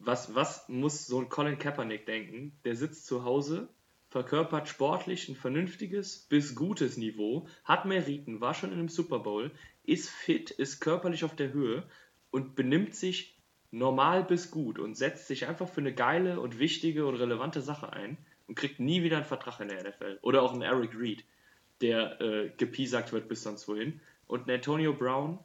[0.00, 2.58] was, was muss so ein Colin Kaepernick denken?
[2.64, 3.68] Der sitzt zu Hause,
[4.14, 9.50] verkörpert sportlich ein vernünftiges bis gutes Niveau, hat Meriten, war schon in einem Super Bowl,
[9.82, 11.82] ist fit, ist körperlich auf der Höhe
[12.30, 13.36] und benimmt sich
[13.72, 17.92] normal bis gut und setzt sich einfach für eine geile und wichtige und relevante Sache
[17.92, 20.20] ein und kriegt nie wieder einen Vertrag in der NFL.
[20.22, 21.24] Oder auch ein Eric Reed,
[21.80, 24.00] der äh, gepiesackt wird bis sonst wohin.
[24.28, 25.40] Und ein Antonio Brown,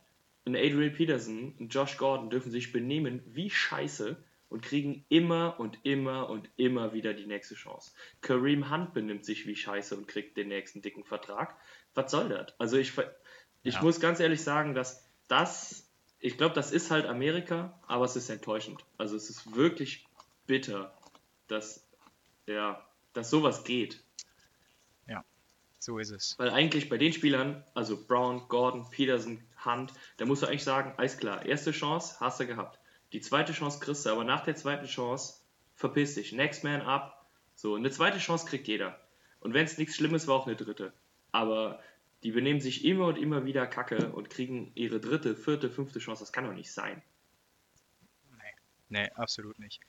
[0.46, 4.16] ein Adrian Peterson, ein Josh Gordon dürfen sich benehmen wie Scheiße
[4.50, 7.92] und kriegen immer und immer und immer wieder die nächste Chance.
[8.22, 11.56] Kareem Hunt benimmt sich wie Scheiße und kriegt den nächsten dicken Vertrag.
[11.94, 12.60] Was soll das?
[12.60, 12.94] Also ich,
[13.64, 13.82] ich Ja.
[13.82, 15.88] muss ganz ehrlich sagen, dass das,
[16.20, 18.84] ich glaube, das ist halt Amerika, aber es ist enttäuschend.
[18.98, 20.08] Also es ist wirklich
[20.48, 20.98] bitter,
[21.48, 21.88] dass,
[22.48, 24.04] ja, dass sowas geht.
[25.82, 26.36] So ist es.
[26.38, 30.94] Weil eigentlich bei den Spielern, also Brown, Gordon, Peterson, Hunt, da musst du eigentlich sagen,
[30.98, 32.79] alles klar, erste Chance hast du gehabt.
[33.14, 35.42] Die zweite Chance kriegst du, aber nach der zweiten Chance
[35.74, 36.32] verpiss dich.
[36.32, 37.28] Next man up.
[37.56, 39.00] So, eine zweite Chance kriegt jeder.
[39.40, 40.94] Und wenn es nichts Schlimmes war, auch eine dritte.
[41.32, 41.82] Aber
[42.24, 46.24] die benehmen sich immer und immer wieder kacke und kriegen ihre dritte, vierte, fünfte Chance.
[46.24, 47.02] Das kann doch nicht sein.
[48.90, 49.80] Nee, absolut nicht.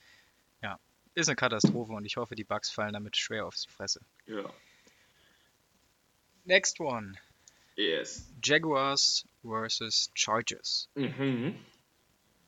[0.61, 0.79] Ja,
[1.15, 4.01] ist eine Katastrophe und ich hoffe, die Bugs fallen damit schwer auf die Fresse.
[4.27, 4.53] Ja.
[6.45, 7.15] Next one.
[7.75, 8.31] Yes.
[8.43, 10.87] Jaguars versus Chargers.
[10.95, 11.59] Mhm.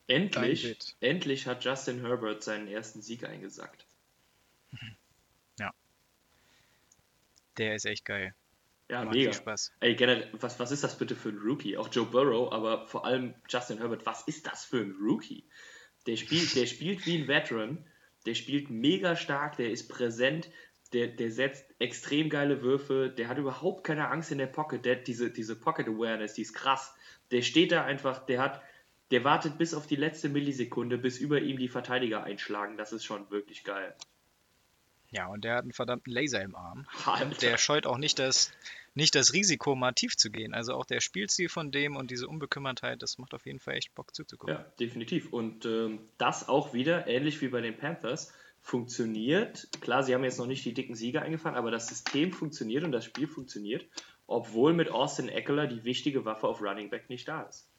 [0.08, 3.86] Endlich, endlich hat Justin Herbert seinen ersten Sieg eingesackt.
[7.58, 8.34] Der ist echt geil.
[8.89, 9.34] Ja, Macht mega.
[9.34, 9.74] Spaß.
[9.80, 11.78] Ey, generell, was, was ist das bitte für ein Rookie?
[11.78, 15.44] Auch Joe Burrow, aber vor allem Justin Herbert, was ist das für ein Rookie?
[16.06, 17.86] Der spielt, der spielt wie ein Veteran,
[18.26, 20.50] der spielt mega stark, der ist präsent,
[20.92, 24.96] der, der setzt extrem geile Würfe, der hat überhaupt keine Angst in der Pocket, der,
[24.96, 26.94] diese, diese Pocket Awareness, die ist krass.
[27.32, 28.62] Der steht da einfach, der hat,
[29.13, 32.78] der wartet bis auf die letzte Millisekunde, bis über ihm die Verteidiger einschlagen.
[32.78, 33.95] Das ist schon wirklich geil.
[35.12, 36.88] Ja, und der hat einen verdammten Laser im Arm.
[37.06, 37.39] Alter.
[37.41, 38.52] Der scheut auch nicht das,
[38.95, 40.56] nicht das Risiko, mal tief zu gehen.
[40.56, 43.93] Also auch der Spielstil von dem und diese Unbekümmertheit, das macht auf jeden Fall echt
[43.93, 44.56] Bock zuzugucken.
[44.56, 45.32] Ja, definitiv.
[45.32, 49.67] Und ähm, das auch wieder, ähnlich wie bei den Panthers, funktioniert.
[49.82, 52.91] Klar, sie haben jetzt noch nicht die dicken Siege eingefahren, aber das System funktioniert und
[52.91, 53.86] das Spiel funktioniert,
[54.26, 57.69] obwohl mit Austin Eckler die wichtige Waffe auf Running Back nicht da ist.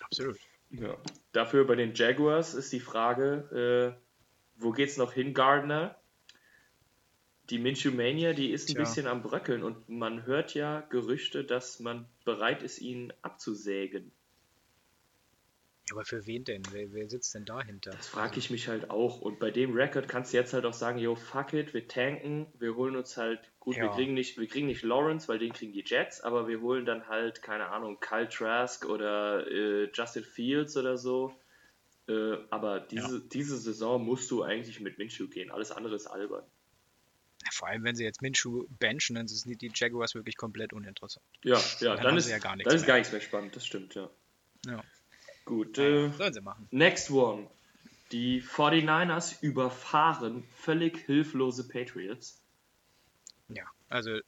[0.00, 0.38] Absolut.
[0.70, 0.96] Ja.
[1.32, 4.00] Dafür bei den Jaguars ist die Frage, äh,
[4.56, 5.96] wo geht's noch hin, Gardner?
[7.50, 8.84] Die Minshew Mania, die ist ein Tja.
[8.84, 14.12] bisschen am Bröckeln und man hört ja Gerüchte, dass man bereit ist, ihn abzusägen.
[15.90, 16.62] Ja, aber für wen denn?
[16.70, 17.90] Wer, wer sitzt denn dahinter?
[17.90, 19.20] Das frage ich mich halt auch.
[19.20, 22.46] Und bei dem Record kannst du jetzt halt auch sagen, yo, fuck it, wir tanken,
[22.58, 23.94] wir holen uns halt, gut, wir Ja.
[23.94, 27.08] kriegen nicht, wir kriegen nicht Lawrence, weil den kriegen die Jets, aber wir holen dann
[27.08, 31.34] halt, keine Ahnung, Kyle Trask oder äh, Justin Fields oder so.
[32.08, 35.50] Äh, aber diese, diese Saison musst du eigentlich mit Minshew gehen.
[35.50, 36.44] Alles andere ist albern.
[37.42, 41.24] Ja, Vor allem, wenn sie jetzt Minshew benchen, dann sind die Jaguars wirklich komplett uninteressant.
[41.42, 42.88] Ja, ja, Dann dann, ist, ja gar nichts dann ist mehr.
[42.88, 44.08] gar nichts mehr spannend, das stimmt, ja.
[44.66, 44.84] Ja.
[45.44, 46.68] Gut, Naja, äh, sollen sie machen.
[46.70, 47.48] next one.
[48.12, 52.42] Die 49ers überfahren völlig hilflose Patriots.
[53.48, 54.18] Ja, also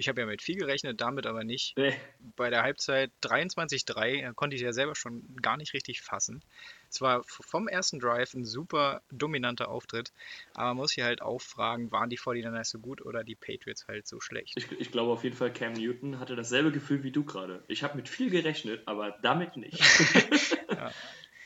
[0.00, 1.76] ich habe ja mit viel gerechnet, damit aber nicht.
[1.76, 1.94] Nee.
[2.36, 6.42] Bei der Halbzeit 23-3 äh, konnte ich ja selber schon gar nicht richtig fassen.
[6.90, 10.12] Es war f- vom ersten Drive ein super dominanter Auftritt,
[10.54, 13.86] aber man muss hier halt auch fragen, waren die 49ers so gut oder die Patriots
[13.86, 14.54] halt so schlecht?
[14.56, 17.62] Ich, ich glaube auf jeden Fall, Cam Newton hatte dasselbe Gefühl wie du gerade.
[17.68, 19.80] Ich habe mit viel gerechnet, aber damit nicht.
[20.70, 20.92] Ja.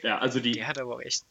[0.03, 1.23] ja, also die, Der hat aber auch echt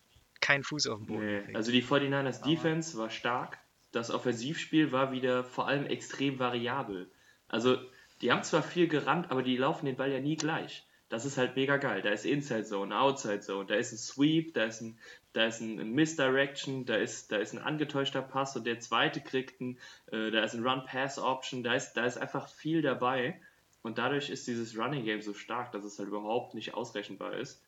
[0.42, 1.26] keinen Fuß auf dem Boden.
[1.48, 3.60] nee, also die 49ers Aber- Defense war stark.
[3.94, 7.10] Das Offensivspiel war wieder vor allem extrem variabel.
[7.48, 7.78] Also
[8.22, 10.86] die haben zwar viel gerannt, aber die laufen den Ball ja nie gleich.
[11.10, 12.02] Das ist halt mega geil.
[12.02, 14.98] Da ist Inside Zone, Outside Zone, da ist ein Sweep, da ist ein,
[15.34, 19.62] da ist ein Misdirection, da ist, da ist ein angetäuschter Pass und der zweite kriegt
[19.62, 19.78] ein,
[20.12, 23.40] äh, da ist ein Run-Pass-Option, da ist, da ist einfach viel dabei.
[23.84, 27.62] Und dadurch ist dieses Running Game so stark, dass es halt überhaupt nicht ausrechenbar ist.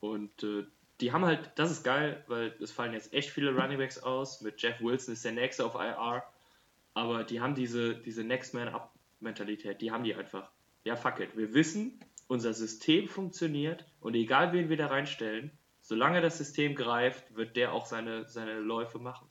[0.00, 0.66] Und äh,
[1.00, 4.40] die haben halt, das ist geil, weil es fallen jetzt echt viele Runningbacks aus.
[4.40, 6.22] Mit Jeff Wilson ist der nächste auf IR.
[6.94, 10.50] Aber die haben diese, diese Next Man Up Mentalität, die haben die einfach.
[10.84, 11.36] Ja, fuck it.
[11.36, 15.50] Wir wissen, unser System funktioniert und egal wen wir da reinstellen,
[15.82, 19.28] solange das System greift, wird der auch seine, seine Läufe machen.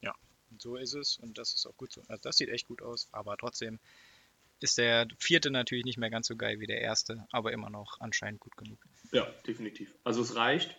[0.00, 0.12] Ja,
[0.58, 2.02] so ist es und das ist auch gut so.
[2.08, 3.78] Also das sieht echt gut aus, aber trotzdem
[4.60, 8.00] ist der vierte natürlich nicht mehr ganz so geil wie der erste, aber immer noch
[8.00, 8.78] anscheinend gut genug.
[9.12, 9.94] Ja, definitiv.
[10.04, 10.76] Also es reicht.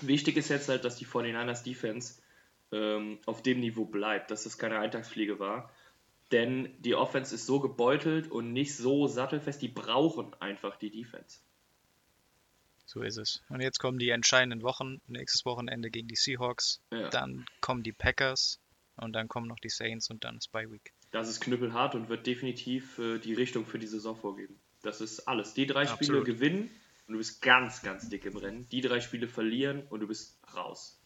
[0.00, 2.20] Wichtig ist jetzt halt, dass die 49ers Defense
[2.72, 5.70] ähm, auf dem Niveau bleibt, dass das keine Eintagsfliege war.
[6.32, 11.38] Denn die Offense ist so gebeutelt und nicht so sattelfest, die brauchen einfach die Defense.
[12.84, 13.42] So ist es.
[13.48, 15.00] Und jetzt kommen die entscheidenden Wochen.
[15.06, 16.80] Nächstes Wochenende gegen die Seahawks.
[16.92, 17.08] Ja.
[17.10, 18.60] Dann kommen die Packers.
[18.96, 20.92] Und dann kommen noch die Saints und dann ist Bye Week.
[21.10, 24.58] Das ist knüppelhart und wird definitiv äh, die Richtung für die Saison vorgeben.
[24.82, 25.52] Das ist alles.
[25.52, 26.22] Die drei Absolut.
[26.22, 26.70] Spiele gewinnen
[27.06, 28.68] und du bist ganz, ganz dick im Rennen.
[28.68, 31.00] Die drei Spiele verlieren und du bist raus.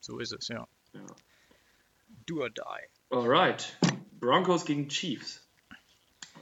[0.00, 0.66] So ist es, ja.
[0.92, 1.06] Ja.
[2.26, 2.60] Do or die.
[3.10, 3.78] Alright.
[4.18, 5.46] Broncos gegen Chiefs.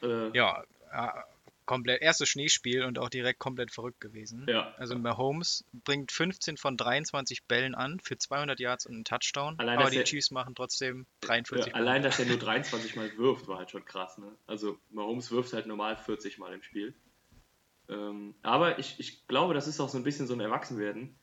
[0.03, 1.09] Äh, Ja, äh,
[1.67, 4.47] komplett erstes Schneespiel und auch direkt komplett verrückt gewesen.
[4.49, 4.75] Ja.
[4.79, 9.59] Also Mahomes bringt 15 von 23 Bällen an für 200 Yards und einen Touchdown.
[9.59, 12.97] Allein, aber dass die er- Chiefs machen trotzdem Ja, 43 allein, dass er nur 23
[12.97, 14.17] Mal wirft, war halt schon krass.
[14.19, 14.35] Ne?
[14.47, 16.95] Also Mahomes wirft halt normal 40 Mal im Spiel.
[17.89, 21.19] Ähm, aber ich, ich glaube, das ist auch so ein bisschen so ein Erwachsenwerden.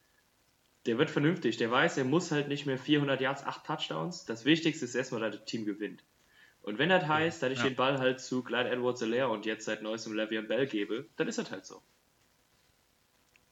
[0.85, 1.57] Der wird vernünftig.
[1.57, 4.25] Der weiß, er muss halt nicht mehr 400 Yards, 8 Touchdowns.
[4.25, 6.03] Das Wichtigste ist erstmal, dass das Team gewinnt.
[6.61, 7.65] Und wenn das heißt, dass ich Ja.
[7.65, 11.27] den Ball halt zu Clyde edwards alaire und jetzt seit neuestem Le'Veon Bell gebe, dann
[11.27, 11.81] ist das halt so.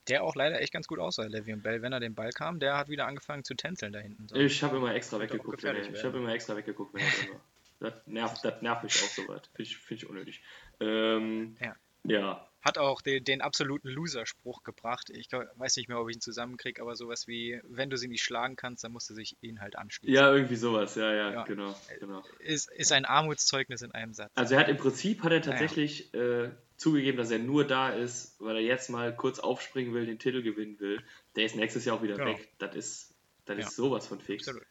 [0.10, 2.60] Der auch leider echt ganz gut aussah, Le'Veon Bell, wenn er den Ball kam.
[2.60, 4.28] Der hat wieder angefangen zu tänzeln da hinten.
[4.28, 4.36] So.
[4.36, 5.64] Ich habe immer extra weggeguckt.
[5.64, 7.42] Wenn er, ich habe immer extra weggeguckt, wenn er.
[7.80, 9.48] Das nervt, das nervt mich auch so weit.
[9.56, 10.44] Finde ich, find ich unnötig.
[10.80, 11.76] Ähm, Ja.
[12.04, 12.50] ja.
[12.64, 15.10] Hat auch den, den absoluten Loser-Spruch gebracht.
[15.10, 18.24] Ich weiß nicht mehr, ob ich ihn zusammenkriege, aber sowas wie, wenn du sie nicht
[18.24, 20.14] schlagen kannst, dann musst du sich ihn halt anschließen.
[20.16, 21.44] Ja, irgendwie sowas, ja, ja, Ja.
[21.44, 22.24] genau, genau.
[22.40, 24.32] Ist, ist ein Armutszeugnis in einem Satz.
[24.36, 28.40] Also er hat im Prinzip hat er tatsächlich äh, zugegeben, dass er nur da ist,
[28.40, 31.04] weil er jetzt mal kurz aufspringen will, den Titel gewinnen will.
[31.36, 32.28] Der ist nächstes Jahr auch wieder Genau.
[32.32, 32.48] weg.
[32.60, 33.14] Das ist,
[33.46, 33.68] das Ja.
[33.68, 34.48] ist sowas von fix.
[34.48, 34.66] Absolut.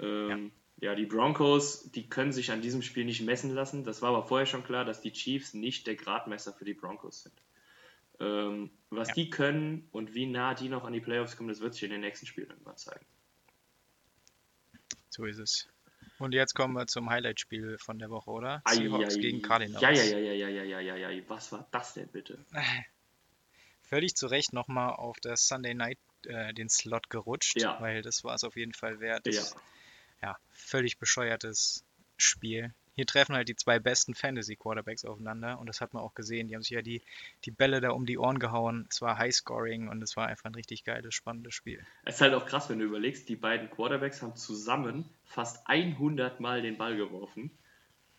[0.00, 0.94] Ähm, ja.
[0.94, 3.84] die Broncos, die können sich an diesem Spiel nicht messen lassen.
[3.84, 7.22] Das war aber vorher schon klar, dass die Chiefs nicht der Gradmesser für die Broncos
[7.22, 7.34] sind.
[8.20, 9.14] Ähm, was Ja.
[9.14, 11.90] die können und wie nah die noch an die Playoffs kommen, das wird sich in
[11.90, 13.06] den nächsten Spielen dann mal zeigen.
[15.10, 15.68] So ist es.
[16.18, 18.60] Und jetzt kommen wir zum Highlight-Spiel von der Woche, oder?
[18.64, 19.80] Ei, Seahawks ei, gegen Cardinals.
[19.80, 21.22] Ja, ja, ja, ja, ja, ja, ja, ja, ja.
[21.28, 22.44] Was war das denn bitte?
[23.82, 27.80] Völlig zu Recht nochmal auf das Sunday Night äh, den Slot gerutscht, Ja.
[27.80, 29.26] weil das war es auf jeden Fall wert.
[29.32, 29.42] Ja.
[30.22, 31.84] Ja, völlig bescheuertes
[32.16, 32.72] Spiel.
[32.94, 36.48] Hier treffen halt die zwei besten Fantasy-Quarterbacks aufeinander und das hat man auch gesehen.
[36.48, 37.00] Die haben sich ja die,
[37.44, 38.88] die Bälle da um die Ohren gehauen.
[38.90, 41.86] Es war Highscoring und es war einfach ein richtig geiles, spannendes Spiel.
[42.04, 46.40] Es ist halt auch krass, wenn du überlegst, die beiden Quarterbacks haben zusammen fast 100
[46.40, 47.52] Mal den Ball geworfen,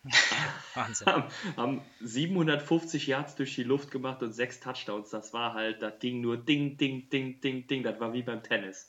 [0.74, 1.06] Wahnsinn.
[1.08, 1.24] haben,
[1.58, 5.10] haben 750 Yards durch die Luft gemacht und sechs Touchdowns.
[5.10, 7.82] Das war halt, das ging nur Ding, Ding, Ding, Ding, Ding.
[7.82, 8.88] Das war wie beim Tennis.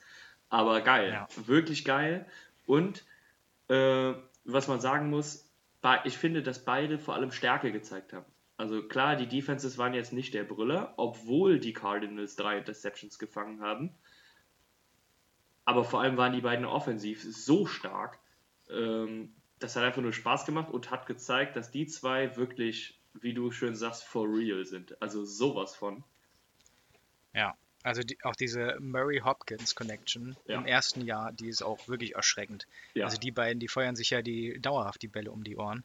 [0.49, 1.27] Aber geil, Ja.
[1.47, 2.25] wirklich geil.
[2.71, 3.03] Und
[3.67, 4.13] äh,
[4.45, 5.51] was man sagen muss,
[6.05, 8.25] ich finde, dass beide vor allem Stärke gezeigt haben.
[8.55, 13.59] Also klar, die Defenses waren jetzt nicht der Brüller, obwohl die Cardinals drei Interceptions gefangen
[13.59, 13.93] haben.
[15.65, 18.19] Aber vor allem waren die beiden offensiv so stark,
[18.69, 23.33] ähm, das hat einfach nur Spaß gemacht und hat gezeigt, dass die zwei wirklich, wie
[23.33, 25.01] du schön sagst, for real sind.
[25.01, 26.05] Also sowas von.
[27.33, 30.57] Ja, also die, auch diese Murray-Hopkins-Connection Ja.
[30.59, 32.67] im ersten Jahr, die ist auch wirklich erschreckend.
[32.93, 33.05] Ja.
[33.05, 35.83] Also die beiden, die feuern sich ja die dauerhaft die Bälle um die Ohren.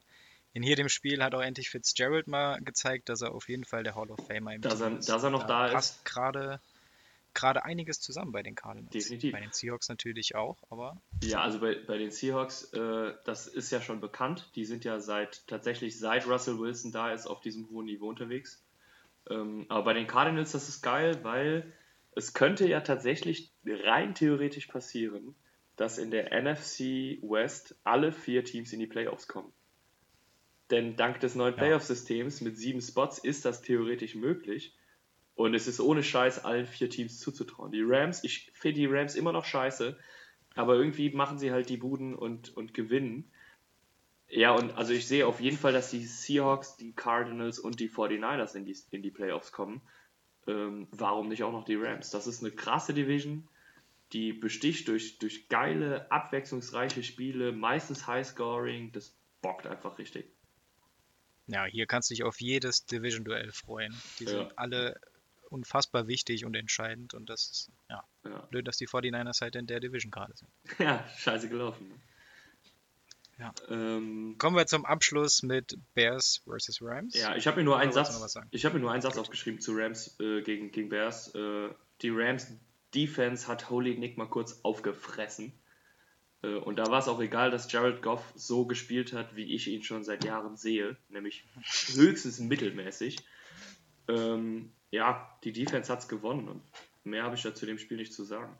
[0.53, 3.83] In hier dem Spiel hat auch endlich Fitzgerald mal gezeigt, dass er auf jeden Fall
[3.83, 5.09] der Hall of Famer im Dass Team er- ist.
[5.09, 5.73] dass er noch da ist.
[5.73, 6.59] passt gerade
[7.33, 8.89] gerade einiges zusammen bei den Cardinals.
[8.91, 9.31] Definitiv.
[9.31, 13.69] Bei den Seahawks natürlich auch, aber Ja, also bei, bei den Seahawks, äh, das ist
[13.71, 14.49] ja schon bekannt.
[14.55, 18.63] Die sind ja seit tatsächlich seit Russell Wilson da ist auf diesem hohen Niveau unterwegs.
[19.29, 21.71] Ähm, aber bei den Cardinals, das ist geil, weil
[22.17, 25.35] es könnte ja tatsächlich rein theoretisch passieren,
[25.75, 29.53] dass in der NFC West alle vier Teams in die Playoffs kommen.
[30.71, 31.59] Denn dank des neuen Ja.
[31.59, 34.75] Playoff-Systems mit sieben Spots ist das theoretisch möglich.
[35.35, 37.71] Und es ist ohne Scheiß allen vier Teams zuzutrauen.
[37.71, 39.95] Die Rams, ich finde die Rams immer noch scheiße,
[40.55, 43.31] aber irgendwie machen sie halt die Buden und, und gewinnen.
[44.27, 47.89] Ja, und also ich sehe auf jeden Fall, dass die Seahawks, die Cardinals und die
[47.89, 49.81] 49ers in die, in die Playoffs kommen.
[50.47, 52.09] Ähm, warum nicht auch noch die Rams?
[52.11, 53.47] Das ist eine krasse Division,
[54.13, 58.91] die besticht durch, durch geile, abwechslungsreiche Spiele, meistens Highscoring.
[58.93, 60.25] Das bockt einfach richtig.
[61.47, 64.03] ja, hier kannst du dich auf jedes Division-Duell freuen.
[64.19, 64.29] Die Ja.
[64.29, 64.99] sind alle
[65.49, 69.67] unfassbar wichtig und entscheidend und das ist ja Ja, blöd, dass die 49ers halt in
[69.67, 70.51] der Division gerade sind.
[70.79, 71.91] ja scheiße gelaufen.
[73.39, 73.53] Ja.
[73.69, 77.15] Ähm, Kommen wir zum Abschluss mit Bears versus Rams.
[77.15, 79.73] ja, ich habe mir nur einen Satz, ich habe mir nur einen Satz aufgeschrieben zu
[79.75, 81.35] Rams äh, gegen, gegen Bears.
[81.35, 81.69] Äh,
[82.01, 82.47] die Rams
[82.95, 85.53] Defense hat Holy Nick mal kurz aufgefressen.
[86.41, 89.67] Äh, und da war es auch egal, dass Jared Goff so gespielt hat, wie ich
[89.67, 91.45] ihn schon seit Jahren sehe, nämlich
[91.93, 93.17] höchstens mittelmäßig.
[94.07, 96.63] Ähm, ja, die Defense hat es gewonnen und
[97.03, 98.57] mehr habe ich da zu dem Spiel nicht zu sagen.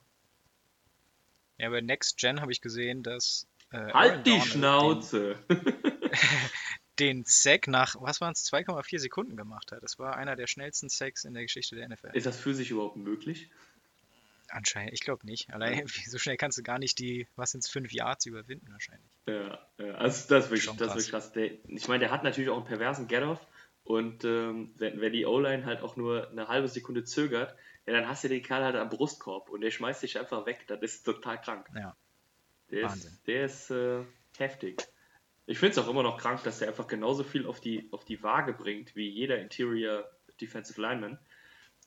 [1.57, 5.37] Ja, bei Next Gen habe ich gesehen, dass äh, Halt die Schnauze!
[5.49, 5.73] Den,
[6.99, 9.83] den Sack nach, was waren es, 2,4 Sekunden gemacht hat.
[9.83, 12.11] Das war einer der schnellsten Sacks in der Geschichte der NFL.
[12.13, 13.49] Ist das für sich überhaupt möglich?
[14.49, 15.53] Anscheinend, ich glaube nicht.
[15.53, 19.11] Allein so schnell kannst du gar nicht die, was sind es, 5 Yards überwinden wahrscheinlich.
[19.25, 21.31] Ja, ja also das ist wirklich, Schon das ist wirklich krass.
[21.33, 23.45] Der, ich meine, der hat natürlich auch einen perversen Get-Off
[23.83, 28.07] und ähm, wenn, wenn die O-Line halt auch nur eine halbe Sekunde zögert, ja, dann
[28.07, 30.65] hast du den Kerl halt am Brustkorb und der schmeißt dich einfach weg.
[30.67, 31.67] Das ist total krank.
[31.73, 31.95] Ja.
[32.71, 33.11] Der Wahnsinn.
[33.11, 34.03] ist, der ist äh,
[34.37, 34.81] heftig.
[35.45, 38.03] Ich finde es auch immer noch krank, dass der einfach genauso viel auf die, auf
[38.03, 40.09] die Waage bringt wie jeder Interior
[40.41, 41.17] Defensive Lineman.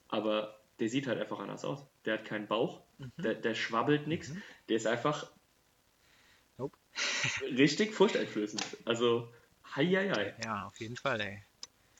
[0.09, 1.87] Aber der sieht halt einfach anders aus.
[2.05, 2.83] Der hat keinen Bauch,
[3.19, 4.33] der, der schwabbelt nichts.
[4.69, 5.31] Der ist einfach
[6.57, 6.77] Nope.
[7.43, 8.65] richtig furchteinflößend.
[8.87, 9.33] Also,
[9.77, 10.35] hei, hei, hei.
[10.43, 11.43] Ja, auf jeden Fall, ey.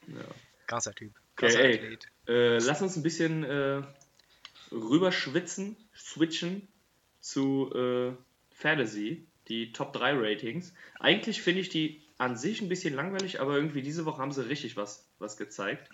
[0.07, 0.25] Ja.
[0.67, 1.13] Krasser Typ.
[1.33, 1.75] Okay, Krasser ey.
[1.75, 2.07] Athlet.
[2.27, 3.83] Äh, lass uns ein bisschen äh,
[4.73, 6.69] rüberschwitzen, switchen
[7.21, 8.13] zu äh,
[8.61, 10.73] Fantasy, die Top 3 Ratings.
[10.99, 14.47] Eigentlich finde ich die an sich ein bisschen langweilig, aber irgendwie diese Woche haben sie
[14.47, 15.91] richtig was, was gezeigt.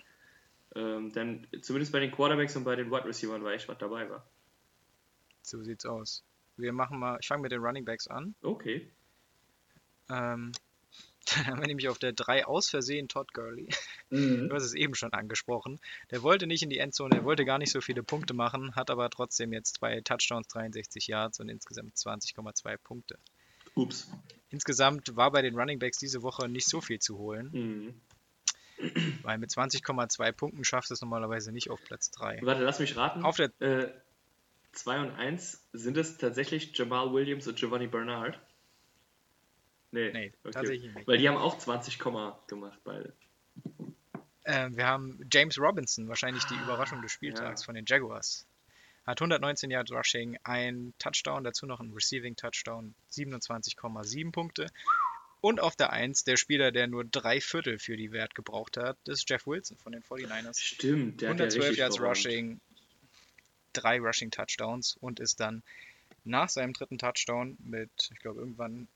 [0.75, 4.09] Ähm, denn zumindest bei den Quarterbacks und bei den Wide Receivers war ich was dabei
[4.09, 4.29] war.
[5.41, 6.23] So sieht's aus.
[6.57, 8.35] Wir machen mal, ich fange mit den Running Backs an.
[8.41, 8.91] Okay.
[10.09, 10.51] Ähm,
[11.35, 13.67] dann haben wir nämlich auf der 3 aus Versehen Todd Gurley.
[14.09, 15.79] Du hast es eben schon angesprochen.
[16.11, 18.89] Der wollte nicht in die Endzone, er wollte gar nicht so viele Punkte machen, hat
[18.89, 23.17] aber trotzdem jetzt zwei Touchdowns, 63 Yards und insgesamt 20,2 Punkte.
[23.75, 24.09] Ups.
[24.49, 28.01] Insgesamt war bei den Running Backs diese Woche nicht so viel zu holen, Mhm.
[29.23, 32.39] weil mit 20,2 Punkten schafft es normalerweise nicht auf Platz 3.
[32.43, 33.23] Warte, lass mich raten.
[33.23, 33.89] Auf der Äh,
[34.71, 38.39] 2 und 1 sind es tatsächlich Jamal Williams und Giovanni Bernard?
[39.91, 40.51] Nee, Nee, okay.
[40.51, 41.07] tatsächlich nicht.
[41.07, 43.13] Weil die haben auch 20, Komma gemacht, beide.
[44.43, 47.65] Äh, wir haben James Robinson, wahrscheinlich die Überraschung des Spieltags Ja.
[47.65, 48.45] von den Jaguars.
[49.05, 54.67] Hat 119 Yards Rushing, ein Touchdown, dazu noch ein Receiving Touchdown, 27,7 Punkte.
[55.39, 58.97] Und auf der 1 der Spieler, der nur drei Viertel für die Wert gebraucht hat,
[59.07, 60.59] ist Jeff Wilson von den 49ers.
[60.59, 62.01] Stimmt, der hat ja 112 Yards.
[62.01, 62.59] Rushing,
[63.71, 65.63] drei Rushing Touchdowns und ist dann
[66.25, 68.87] nach seinem dritten Touchdown mit, ich glaube, irgendwann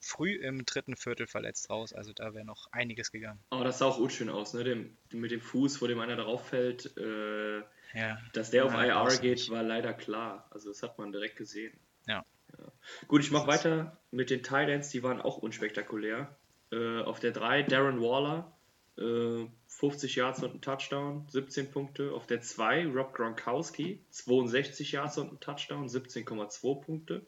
[0.00, 1.92] früh im dritten Viertel verletzt raus.
[1.92, 3.40] Also da wäre noch einiges gegangen.
[3.50, 4.64] Aber das sah auch unschön aus, ne?
[4.64, 6.96] Dem, mit dem Fuß, vor dem einer drauf fällt.
[6.96, 7.58] Äh,
[7.94, 9.50] Ja, dass der auf Nein, IR geht, nicht.
[9.50, 10.46] war leider klar.
[10.50, 11.72] Also das hat man direkt gesehen.
[12.06, 12.24] Ja.
[12.58, 12.72] Ja.
[13.08, 16.34] Gut, ich mache weiter mit den Titans, die waren auch unspektakulär.
[16.72, 18.52] Äh, auf der 3 Darren Waller,
[18.98, 22.12] äh, 50 Yards und ein Touchdown, 17 Punkte.
[22.12, 27.26] Auf der 2 Rob Gronkowski, 62 Yards und ein Touchdown, 17,2 Punkte.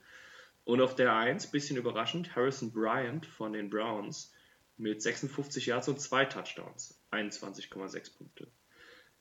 [0.68, 4.35] Und auf der 1, bisschen überraschend, Harrison Bryant von den Browns
[4.76, 8.48] mit 56 Yards und zwei Touchdowns, 21,6 Punkte.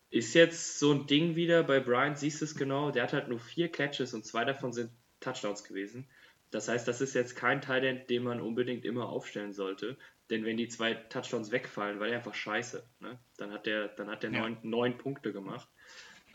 [0.09, 3.29] Ist jetzt so ein Ding wieder, bei Bryant siehst du es genau, der hat halt
[3.29, 6.05] nur vier Catches und zwei davon sind Touchdowns gewesen.
[6.51, 9.95] Das heißt, das ist jetzt kein Talent, den man unbedingt immer aufstellen sollte.
[10.29, 12.83] Denn wenn die zwei Touchdowns wegfallen, war der einfach scheiße.
[12.99, 13.17] Ne?
[13.37, 14.41] Dann hat der, dann hat der Ja.
[14.41, 15.69] neun, neun Punkte gemacht.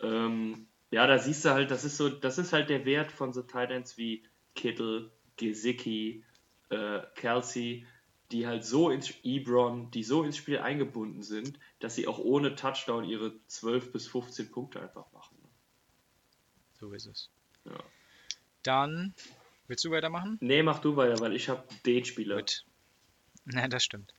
[0.02, 3.34] Ähm, ja, da siehst du halt, das ist so, das ist halt der Wert von
[3.34, 6.24] so Titans wie Kittle, Gesicki,
[6.70, 7.86] äh, Kelsey,
[8.32, 12.54] die halt so ins Ebron, die so ins Spiel eingebunden sind, dass sie auch ohne
[12.54, 15.36] Touchdown ihre 12 bis 15 Punkte einfach machen.
[16.80, 17.30] so ist es.
[17.64, 17.78] Ja.
[18.62, 19.14] Dann,
[19.66, 20.38] willst du weitermachen?
[20.40, 22.36] Nee, mach du weiter, weil ich habe den Spieler.
[22.36, 22.64] Gut.
[23.44, 24.14] Na, das stimmt.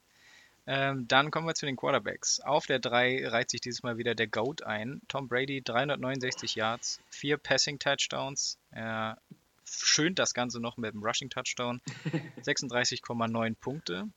[0.66, 2.40] Ähm, dann kommen wir zu den Quarterbacks.
[2.40, 5.02] Auf der 3 reiht sich dieses Mal wieder der GOAT ein.
[5.10, 8.58] Tom Brady, 369 Yards, 4 Passing Touchdowns.
[8.72, 9.18] Er
[9.74, 11.82] schönt das Ganze noch mit dem Rushing Touchdown.
[12.42, 14.10] 36,9 Punkte.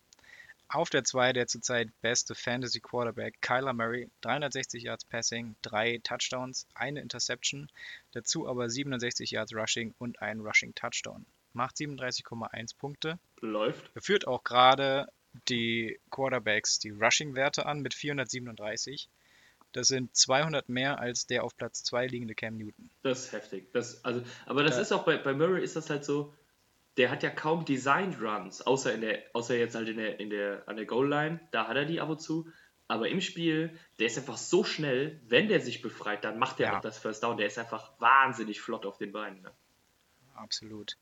[0.69, 6.67] Auf der 2 der zurzeit beste Fantasy Quarterback Kyler Murray, 360 Yards Passing, 3 Touchdowns,
[6.75, 7.71] eine Interception,
[8.11, 11.25] dazu aber 67 Yards Rushing und ein Rushing Touchdown.
[11.53, 13.19] Macht 37,1 Punkte.
[13.41, 13.91] Läuft.
[13.95, 15.07] Er führt auch gerade
[15.49, 19.09] die Quarterbacks, die Rushing-Werte an mit 437.
[19.77, 22.91] Das sind 200 mehr als der auf Platz 2 liegende Cam Newton.
[23.03, 23.73] Das ist heftig.
[23.73, 24.83] Das, also, aber das Ja.
[24.83, 26.35] ist auch bei, bei Murray ist das halt so,
[26.97, 30.31] der hat ja kaum Designed Runs, außer in der, außer jetzt halt in der, in
[30.31, 32.49] der, an der Goal Line, da hat er die ab und zu.
[32.89, 36.69] aber im Spiel, der ist einfach so schnell, wenn der sich befreit, dann macht er
[36.69, 36.77] Ja.
[36.79, 37.37] auch das First Down.
[37.37, 39.43] Der ist einfach wahnsinnig flott auf den Beinen.
[39.43, 39.51] Ne?
[40.37, 40.97] Absolut.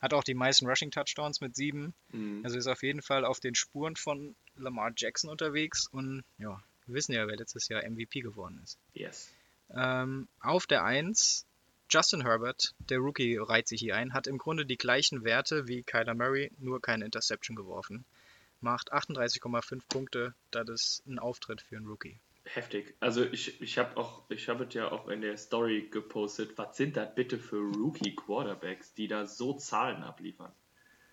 [0.00, 1.94] Hat auch die meisten Rushing Touchdowns mit sieben.
[2.10, 2.40] Mhm.
[2.44, 5.86] Also ist auf jeden Fall auf den Spuren von Lamar Jackson unterwegs.
[5.88, 8.78] Und ja, wir wissen ja, wer letztes Jahr MVP geworden ist.
[8.94, 9.30] Yes.
[9.74, 11.46] Ähm, auf der 1
[11.90, 15.82] Justin Herbert, der Rookie, reiht sich hier ein, hat im Grunde die gleichen Werte wie
[15.82, 18.04] Kyler Murray, nur keine Interception geworfen.
[18.60, 22.18] Macht 38,5 Punkte, das ist ein Auftritt für einen Rookie.
[22.44, 22.94] Heftig.
[23.00, 26.56] Also ich, ich habe auch, ich habe es ja auch in der Story gepostet.
[26.56, 30.52] Was sind das bitte für Rookie Quarterbacks, die da so Zahlen abliefern?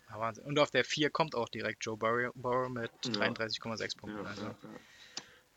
[0.09, 0.45] Ja, Wahnsinn.
[0.45, 3.11] Und auf der 4 kommt auch direkt Joe Burrow, mit Ja.
[3.11, 4.23] 33,6 Punkten.
[4.23, 4.55] Ja, also ja.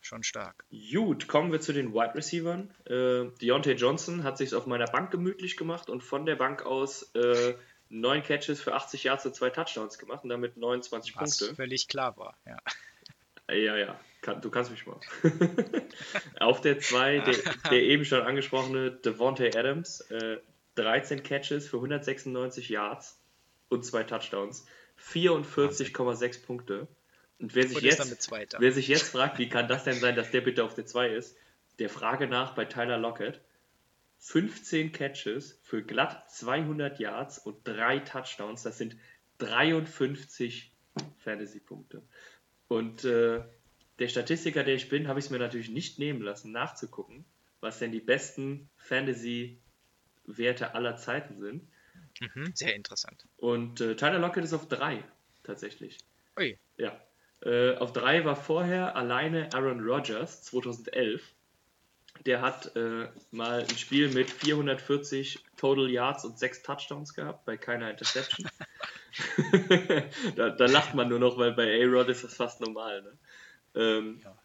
[0.09, 0.65] Schon stark.
[0.93, 2.75] Gut, kommen wir zu den Wide Receivern.
[2.87, 7.15] Äh, Deontay Johnson hat sich auf meiner Bank gemütlich gemacht und von der Bank aus
[7.15, 7.55] äh,
[7.91, 11.55] neun Catches für 80 Yards und zwei Touchdowns gemacht und damit 29 Was Punkte.
[11.55, 12.37] völlig klar war.
[12.47, 12.57] Ja.
[13.51, 15.01] Ja, ja, kann, du kannst mich mal.
[16.41, 17.35] Auf der 2 der,
[17.71, 20.39] der eben schon angesprochene Devontae Adams, äh,
[20.75, 23.21] 13 Catches für 196 Yards
[23.69, 24.67] und zwei Touchdowns,
[24.99, 26.89] 44,6 Punkte.
[27.39, 30.31] Und wer sich, Und jetzt, wer sich jetzt fragt, wie kann das denn sein, dass
[30.31, 31.37] der bitte auf der 2 ist,
[31.79, 33.41] der Frage nach bei Tyler Lockett,
[34.19, 38.97] 15 Catches für glatt 200 Yards und drei Touchdowns, das sind
[39.39, 40.73] 53
[41.19, 42.03] Fantasy-Punkte.
[42.67, 43.45] Und äh,
[44.01, 47.25] der Statistiker, der ich bin, habe ich es mir natürlich nicht nehmen lassen, nachzugucken,
[47.61, 51.69] was denn die besten Fantasy-Werte aller Zeiten sind.
[52.21, 53.25] Mhm, sehr interessant.
[53.37, 55.05] Und äh, Tyler Lockett ist auf 3
[55.45, 55.99] tatsächlich.
[56.37, 57.01] Ui, Ja.
[57.45, 61.23] Äh, auf 3 war vorher alleine Aaron Rodgers 2011.
[62.27, 67.57] Der hat äh, mal ein Spiel mit 440 Total Yards und 6 Touchdowns gehabt, bei
[67.57, 68.49] keiner Interception.
[70.37, 73.03] da, da lacht man nur noch, weil bei A-Rod ist das fast normal.
[73.03, 73.19] Ne?
[73.77, 74.37] Ähm, ja.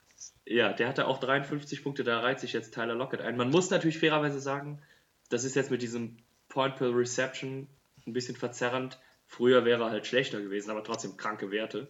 [0.45, 3.37] ja, der hatte auch 53 Punkte, da reiht sich jetzt Tyler Lockett ein.
[3.37, 4.81] Man muss natürlich fairerweise sagen,
[5.29, 6.17] das ist jetzt mit diesem
[6.49, 7.67] Point per Reception
[8.05, 8.99] ein bisschen verzerrend.
[9.25, 11.87] Früher wäre er halt schlechter gewesen, aber trotzdem kranke Werte.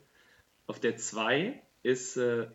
[0.68, 2.48] Auf der 2 ist, äh,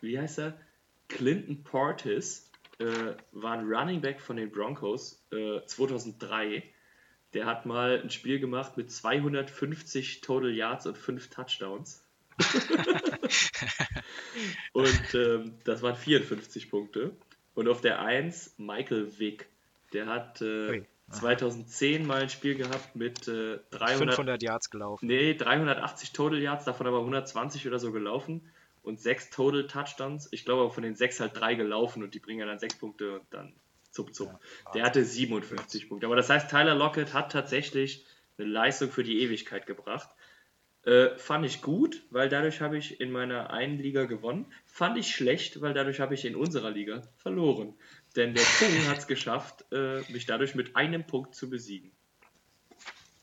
[0.00, 0.60] wie heißt er?
[1.08, 6.62] Clinton Portis, äh, war ein Running Back von den Broncos äh, 2003.
[7.32, 12.04] Der hat mal ein Spiel gemacht mit 250 Total Yards und 5 Touchdowns.
[14.72, 17.16] und ähm, das waren 54 Punkte.
[17.54, 19.48] Und auf der 1 Michael Vick.
[19.92, 20.82] Der hat äh.
[21.10, 25.06] 2010 mal ein Spiel gehabt mit äh, 300, 500 Yards gelaufen.
[25.06, 28.50] nee, 380 Total Yards, davon aber 120 oder so gelaufen
[28.82, 30.28] und 6 Total Touchdowns.
[30.32, 33.20] Ich glaube, von den 6 halt 3 gelaufen und die bringen ja dann 6 Punkte
[33.20, 33.52] und dann
[33.90, 34.28] zup zup.
[34.28, 36.06] Ja, Der hatte 57 Punkte.
[36.06, 38.04] Aber das heißt, Tyler Lockett hat tatsächlich
[38.38, 40.08] eine Leistung für die Ewigkeit gebracht.
[40.82, 44.46] Äh, fand ich gut, weil dadurch habe ich in meiner einen Liga gewonnen.
[44.66, 47.74] Fand ich schlecht, weil dadurch habe ich in unserer Liga verloren.
[48.16, 51.92] Denn der Kung hat es geschafft, äh, mich dadurch mit einem Punkt zu besiegen.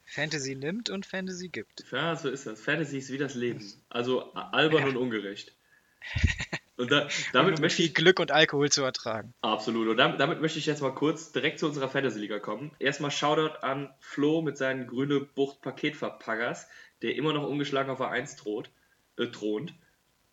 [0.06, 1.84] Fantasy nimmt und Fantasy gibt.
[1.92, 2.62] Ja, so ist das.
[2.62, 3.74] Fantasy ist wie das Leben.
[3.90, 5.54] Also albern und ungerecht.
[6.76, 9.36] Und da, damit mit möchte ich Glück und Alkohol zu ertragen.
[9.42, 9.88] Absolut.
[9.88, 12.72] Und damit, damit möchte ich jetzt mal kurz direkt zu unserer Fantasy-Liga kommen.
[12.80, 16.68] Erstmal Shoutout an Flo mit seinen grüne Bucht Paketverpackers,
[17.04, 18.72] der immer noch ungeschlagen auf der 1 droht,
[19.20, 19.76] äh, thront.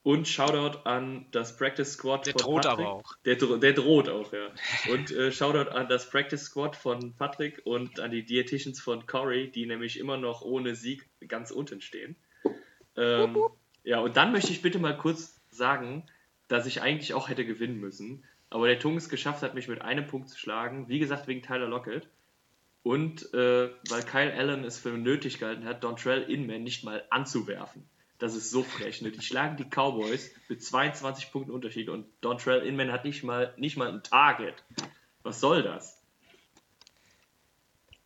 [0.02, 2.86] Und Shoutout an das Practice Squad Der von droht Patrick.
[2.86, 3.16] aber auch.
[3.26, 4.48] Der, dro der droht auch, ja.
[4.92, 9.50] Und äh, Shoutout an das Practice Squad von Patrick und an die Dietitians von Corey,
[9.50, 12.16] die nämlich immer noch ohne Sieg ganz unten stehen.
[12.96, 13.36] Ähm,
[13.84, 16.06] ja, und dann möchte ich bitte mal kurz sagen,
[16.48, 18.24] dass ich eigentlich auch hätte gewinnen müssen.
[18.48, 20.88] Aber der Tung es geschafft hat, mich mit einem Punkt zu schlagen.
[20.88, 22.08] Wie gesagt, wegen Tyler Lockett.
[22.82, 27.84] Und äh, weil Kyle Allen es für nötig gehalten hat, Dontrell Inman nicht mal anzuwerfen.
[28.20, 29.00] Das ist so frech.
[29.02, 29.10] Ne?
[29.10, 33.76] Die schlagen die Cowboys mit 22 Punkten Unterschied und Dontrell Inman hat nicht mal, nicht
[33.76, 34.54] mal ein Target.
[35.22, 35.98] Was soll das?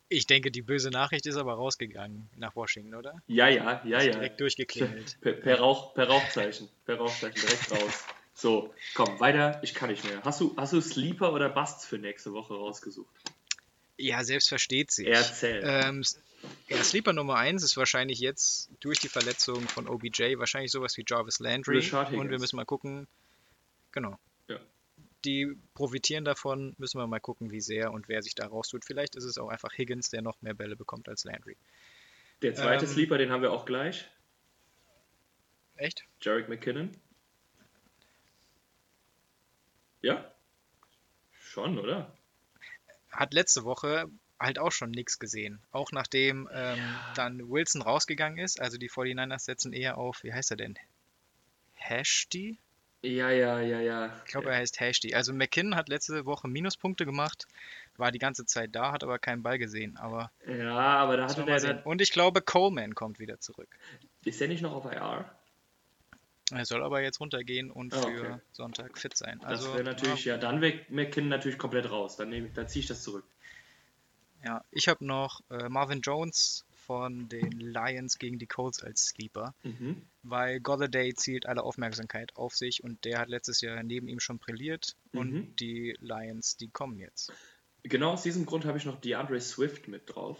[0.08, 3.20] Ich denke, die böse Nachricht ist aber rausgegangen nach Washington, oder?
[3.26, 4.12] Ja, ja, ja, ja.
[4.12, 5.20] Direkt durchgeklingelt.
[5.20, 6.68] Per, per, Rauch, per Rauchzeichen.
[6.86, 8.04] Per Rauchzeichen direkt raus.
[8.34, 9.58] So, komm, weiter.
[9.64, 10.22] Ich kann nicht mehr.
[10.22, 13.12] Hast du, hast du Sleeper oder Busts für nächste Woche rausgesucht?
[13.96, 15.08] Ja, selbst versteht sich.
[15.08, 15.62] Erzähl.
[15.64, 16.04] Ähm,
[16.68, 21.04] ja, Sleeper Nummer 1 ist wahrscheinlich jetzt durch die Verletzung von OBJ wahrscheinlich sowas wie
[21.06, 21.78] Jarvis Landry.
[22.16, 23.06] Und wir müssen mal gucken.
[23.92, 24.18] Genau.
[24.48, 24.58] Ja.
[25.24, 28.84] Die profitieren davon, müssen wir mal gucken, wie sehr und wer sich da raustut.
[28.84, 31.56] Vielleicht ist es auch einfach Higgins, der noch mehr Bälle bekommt als Landry.
[32.42, 34.08] Der zweite ähm, Sleeper, den haben wir auch gleich.
[35.76, 36.04] Echt?
[36.20, 36.90] Jarek McKinnon.
[40.02, 40.30] Ja?
[41.40, 42.16] Schon, oder?
[43.10, 44.10] Hat letzte Woche
[44.44, 45.60] halt auch schon nichts gesehen.
[45.72, 46.78] Auch nachdem ähm,
[47.14, 48.60] dann Wilson rausgegangen ist.
[48.60, 50.78] Also die 49ers setzen eher auf, wie heißt er denn?
[51.74, 52.58] Hashty?
[53.04, 54.16] Ja, ja, ja, ja.
[54.24, 55.14] Ich glaube, er heißt Hasty.
[55.14, 57.46] Also McKinnon hat letzte Woche Minuspunkte gemacht,
[57.98, 59.98] war die ganze Zeit da, hat aber keinen Ball gesehen.
[59.98, 61.86] Aber Ja, aber da hatte der.
[61.86, 63.68] Und ich glaube, Coleman kommt wieder zurück.
[64.24, 65.30] Ist der nicht noch auf IR?
[66.50, 68.36] Er soll aber jetzt runtergehen und für okay.
[68.52, 69.38] Sonntag fit sein.
[69.40, 72.16] Das Also wäre natürlich, ja, dann wäre McKinnon natürlich komplett raus.
[72.16, 73.24] Dann, dann ziehe ich das zurück.
[74.44, 79.54] Ja, ich habe noch äh, Marvin Jones von den Lions gegen die Colts als Sleeper,
[79.62, 80.02] Mhm.
[80.22, 84.38] weil Golladay zielt alle Aufmerksamkeit auf sich und der hat letztes Jahr neben ihm schon
[84.38, 85.18] brilliert Mhm.
[85.20, 87.32] und die Lions, die kommen jetzt.
[87.84, 90.38] Genau aus diesem Grund habe ich noch DeAndre Swift mit drauf.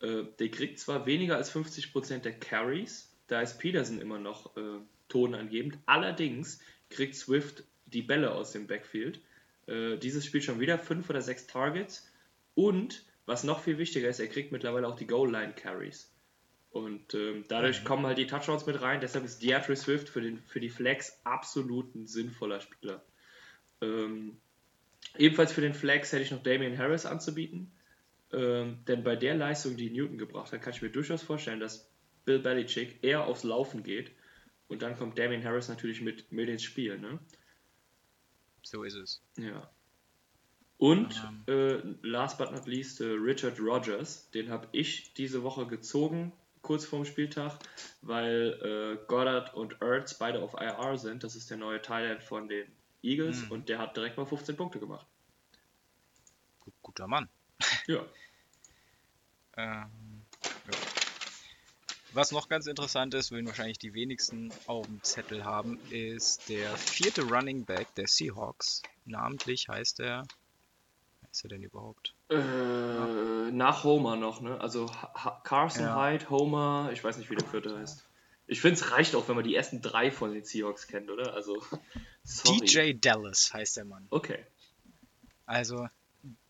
[0.00, 4.78] Äh, der kriegt zwar weniger als 50% der Carries, da ist Peterson immer noch äh,
[5.08, 5.78] tonangebend.
[5.86, 9.20] Allerdings kriegt Swift die Bälle aus dem Backfield.
[9.66, 12.08] Äh, dieses Spiel schon wieder 5 oder 6 Targets.
[12.54, 16.10] Und, was noch viel wichtiger ist, er kriegt mittlerweile auch die Goal-Line-Carries.
[16.70, 19.00] Und ähm, dadurch kommen halt die Touchdowns mit rein.
[19.00, 23.04] Deshalb ist DeAndre Swift für, den, für die Flex absolut ein sinnvoller Spieler.
[23.82, 24.38] Ähm,
[25.18, 27.70] Ebenfalls für den Flex hätte ich noch Damian Harris anzubieten.
[28.32, 31.90] Ähm, denn bei der Leistung, die Newton gebracht hat, kann ich mir durchaus vorstellen, dass
[32.24, 34.12] Bill Belichick eher aufs Laufen geht.
[34.68, 36.98] Und dann kommt Damian Harris natürlich mit, mit ins Spiel.
[36.98, 37.18] Ne?
[38.62, 39.22] So ist es.
[39.36, 39.70] Ja.
[40.78, 41.14] Und
[41.46, 44.30] äh, last but not least äh, Richard Rogers.
[44.32, 47.58] Den habe ich diese Woche gezogen, kurz vorm Spieltag,
[48.00, 51.22] weil äh, Goddard und Ertz beide auf IR sind.
[51.22, 52.66] Das ist der neue Thailand von den
[53.02, 53.52] Eagles Mhm.
[53.52, 55.06] und der hat direkt mal 15 Punkte gemacht.
[56.60, 57.28] Gu- Guter Mann.
[57.86, 58.04] Ja.
[59.56, 60.78] Ähm, ja.
[62.14, 66.74] Was noch ganz interessant ist, wen wahrscheinlich die wenigsten auf dem Zettel haben, ist der
[66.78, 68.82] vierte Running Back der Seahawks.
[69.04, 70.26] Namentlich heißt er.
[71.32, 72.14] Ist er denn überhaupt?
[72.28, 72.36] Äh,
[73.50, 74.60] nach Homer noch, ne?
[74.60, 76.10] Also Ha- Carson Ja.
[76.10, 78.06] Hyde, Homer, ich weiß nicht, wie der vierte heißt.
[78.46, 81.32] Ich finde, es reicht auch, wenn man die ersten drei von den Seahawks kennt, oder?
[81.32, 81.62] Also,
[82.24, 82.66] sorry.
[82.66, 84.06] DJ Dallas heißt der Mann.
[84.10, 84.44] Okay.
[85.46, 85.88] Also,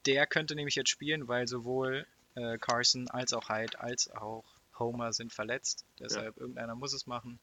[0.07, 4.45] der könnte nämlich jetzt spielen, weil sowohl äh, Carson als auch Hyde als auch
[4.79, 5.85] Homer sind verletzt.
[6.01, 7.39] Deshalb irgendeiner muss es machen.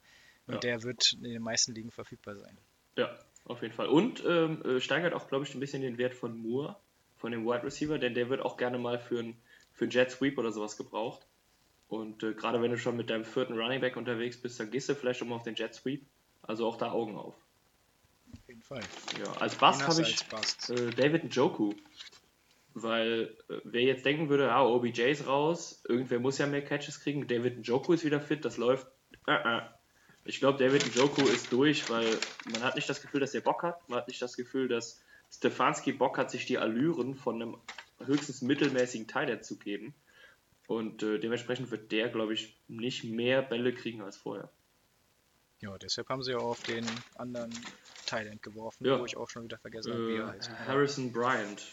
[0.48, 0.60] Und Ja.
[0.60, 2.58] der wird in den meisten Ligen verfügbar sein.
[2.98, 3.88] Ja, auf jeden Fall.
[3.88, 6.76] Und ähm, äh, steigert auch, glaube ich, ein bisschen den Wert von Moore,
[7.20, 9.42] von dem Wide Receiver, denn der wird auch gerne mal für einen
[9.72, 11.26] für einen Jet Sweep oder sowas gebraucht.
[11.88, 14.90] Und äh, gerade wenn du schon mit deinem vierten Running Back unterwegs bist, dann gehst
[14.90, 16.06] du vielleicht schon mal auf den Jet Sweep.
[16.42, 17.36] Also auch da Augen auf.
[18.34, 18.82] Auf jeden Fall.
[19.18, 20.22] Ja, als Bast habe ich
[20.70, 21.74] äh, David Njoku.
[22.74, 27.00] Weil äh, wer jetzt denken würde, ah, OBJ ist raus, irgendwer muss ja mehr Catches
[27.00, 28.88] kriegen, David Njoku ist wieder fit, das läuft.
[29.28, 29.62] Äh, äh.
[30.26, 32.08] Ich glaube, David Njoku ist durch, weil
[32.52, 33.90] man hat nicht das Gefühl, dass er Bock hat.
[33.90, 35.02] Man hat nicht das Gefühl, dass
[35.32, 37.58] Stefanski Bock hat, sich die Allüren von einem
[38.06, 39.94] höchstens mittelmäßigen Teil zu geben.
[40.68, 44.52] Und äh, dementsprechend wird der, glaube ich, nicht mehr Bälle kriegen als vorher.
[45.62, 47.54] Ja, deshalb haben sie ja auf den anderen
[48.06, 49.00] Thailand geworfen, Ja.
[49.00, 50.50] wo ich auch schon wieder vergessen habe, wie Äh, er heißt.
[50.68, 51.64] Harrison Bryant.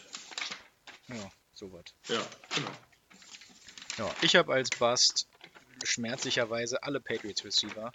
[1.07, 1.85] Ja, sowas.
[2.07, 2.21] Ja,
[2.53, 2.69] genau.
[4.09, 5.27] Ja, ich habe als Bust
[5.83, 7.91] schmerzlicherweise alle Patriots Receiver.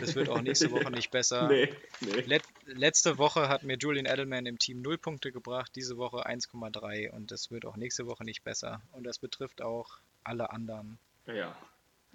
[0.00, 1.46] Das wird auch nächste Woche nicht besser.
[1.48, 2.20] Nee, nee.
[2.22, 2.42] Let
[2.74, 7.30] letzte Woche hat mir Julian Edelman im Team 0 Punkte gebracht, diese Woche 1,3 und
[7.30, 8.82] das wird auch nächste Woche nicht besser.
[8.92, 10.98] Und das betrifft auch alle anderen.
[11.26, 11.56] Ja.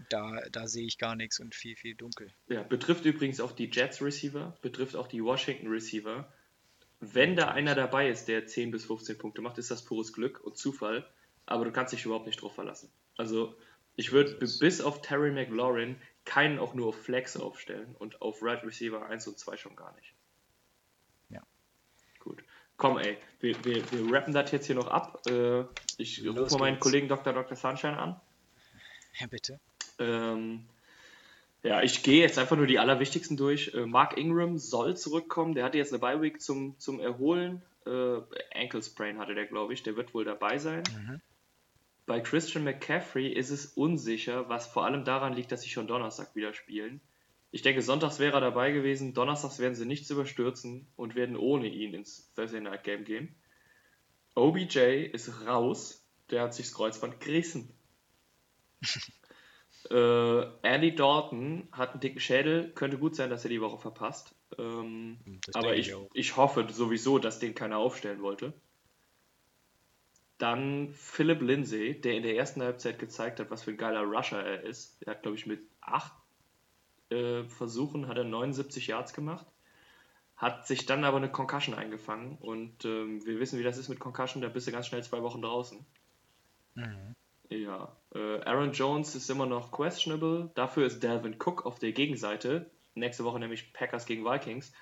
[0.10, 2.32] Da, da sehe ich gar nichts und viel, viel dunkel.
[2.48, 6.32] Ja, betrifft übrigens auch die Jets Receiver, betrifft auch die Washington Receiver.
[7.00, 10.40] Wenn da einer dabei ist, der 10 bis 15 Punkte macht, ist das pures Glück
[10.42, 11.06] und Zufall,
[11.46, 12.90] aber du kannst dich überhaupt nicht drauf verlassen.
[13.18, 13.56] Also,
[13.96, 18.64] ich würde bis auf Terry McLaurin keinen auch nur auf Flex aufstellen und auf Right
[18.64, 20.13] Receiver 1 und 2 schon gar nicht.
[22.78, 25.22] Komm, ey, wir, wir, wir rappen das jetzt hier noch ab.
[25.28, 25.64] Äh,
[25.98, 26.84] ich Los rufe mal meinen geht's.
[26.84, 27.34] Kollegen Dr.
[27.34, 27.56] Dr.
[27.56, 28.20] Sunshine an.
[29.20, 29.60] Ja, bitte.
[30.00, 30.66] Ähm,
[31.62, 33.74] ja, ich gehe jetzt einfach nur die allerwichtigsten durch.
[33.74, 35.54] Äh, Mark Ingram soll zurückkommen.
[35.54, 37.62] Der hatte jetzt eine Bye-Week zum, zum Erholen.
[37.86, 38.22] Äh,
[38.54, 39.84] Ankle Sprain hatte der, glaube ich.
[39.84, 40.84] Der wird wohl dabei sein.
[40.94, 41.22] Mhm.
[42.06, 46.36] Bei Christian McCaffrey ist es unsicher, was vor allem daran liegt, dass sie schon Donnerstag
[46.36, 47.00] wieder spielen.
[47.54, 49.14] Ich denke, sonntags wäre er dabei gewesen.
[49.14, 53.36] Donnerstags werden sie nichts überstürzen und werden ohne ihn ins Thursday Night Game gehen.
[54.34, 54.80] OBJ
[55.14, 56.04] ist raus.
[56.32, 57.72] Der hat sich das Kreuzband gerissen.
[59.92, 64.34] Äh, Andy Dalton hat einen dicken Schädel, könnte gut sein, dass er die Woche verpasst.
[64.58, 65.18] Ähm,
[65.54, 68.54] aber ich, ich ich hoffe sowieso, dass den keiner aufstellen wollte.
[70.38, 74.42] Dann Philip Lindsay, der in der ersten Halbzeit gezeigt hat, was für ein geiler Rusher
[74.42, 75.02] er ist.
[75.02, 76.14] Er hat, glaube ich, mit acht
[77.14, 79.46] äh, Versuchen hat er 79 Yards gemacht.
[80.36, 82.38] Hat sich dann aber eine Concussion eingefangen.
[82.38, 84.42] Und ähm, wir wissen, wie das ist mit Concussion.
[84.42, 85.86] Da bist du ganz schnell zwei Wochen draußen.
[86.76, 87.16] Mhm.
[87.50, 90.52] Ja, äh, Aaron Jones ist immer noch questionable.
[90.56, 92.70] Dafür ist Dalvin Cook auf der Gegenseite.
[92.96, 94.74] Nächste Woche nämlich Packers gegen Vikings.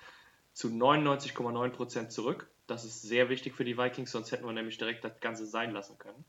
[0.52, 2.50] zu 99,9% zurück.
[2.66, 5.72] Das ist sehr wichtig für die Vikings, sonst hätten wir nämlich direkt das Ganze sein
[5.72, 6.24] lassen können.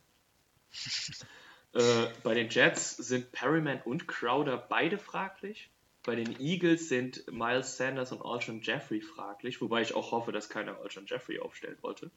[1.73, 5.72] äh, bei den Jets sind Perryman und Crowder beide fraglich.
[6.03, 10.49] Bei den Eagles sind Miles Sanders und Alshon Jeffrey fraglich, wobei ich auch hoffe, dass
[10.49, 12.11] keiner Alshon Jeffrey aufstellen wollte.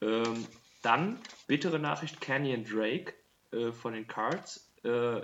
[0.00, 0.46] Ähm,
[0.82, 3.14] dann, bittere Nachricht, Canyon Drake
[3.52, 4.70] äh, von den Cards.
[4.84, 5.22] Äh,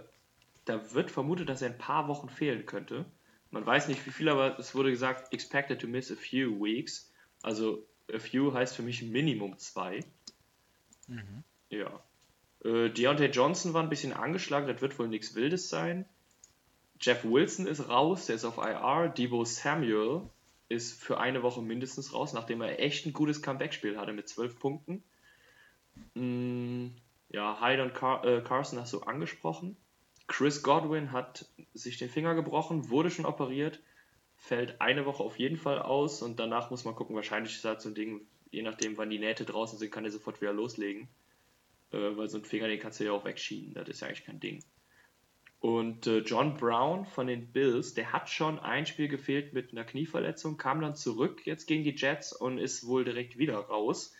[0.65, 3.05] da wird vermutet, dass er ein paar Wochen fehlen könnte.
[3.51, 7.13] Man weiß nicht wie viel, aber es wurde gesagt, expected to miss a few weeks.
[7.43, 10.01] Also a few heißt für mich Minimum zwei.
[11.09, 11.45] Mhm.
[11.69, 12.03] Ja.
[12.65, 16.05] Äh, Deontay Johnson war ein bisschen angeschlagen, das wird wohl nichts Wildes sein.
[17.01, 19.09] Jeff Wilson ist raus, der ist auf IR.
[19.09, 20.23] Debo Samuel
[20.69, 24.59] ist für eine Woche mindestens raus, nachdem er echt ein gutes Comeback-Spiel hatte mit zwölf
[24.59, 25.03] Punkten.
[26.15, 26.89] Mm,
[27.31, 29.77] ja, Hyde und Car äh, Carson hast du angesprochen.
[30.27, 33.81] Chris Godwin hat sich den Finger gebrochen, wurde schon operiert,
[34.37, 37.83] fällt eine Woche auf jeden Fall aus und danach muss man gucken, wahrscheinlich ist das
[37.83, 38.21] so ein Ding,
[38.51, 41.09] je nachdem, wann die Nähte draußen sind, kann er sofort wieder loslegen.
[41.93, 44.25] Äh, weil so ein Finger, den kannst du ja auch wegschieben, das ist ja eigentlich
[44.25, 44.63] kein Ding.
[45.61, 49.85] Und äh, John Brown von den Bills, der hat schon ein Spiel gefehlt mit einer
[49.85, 54.15] Knieverletzung, kam dann zurück jetzt gegen die Jets und ist wohl direkt wieder raus.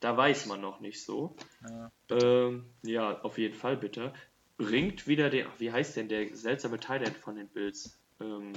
[0.00, 1.36] Da weiß man noch nicht so.
[1.62, 4.14] Ja, Ähm, ja, auf jeden Fall bitte.
[4.56, 7.98] Bringt wieder den, wie heißt denn der seltsame Thailand von den Bills?
[8.20, 8.52] Ähm,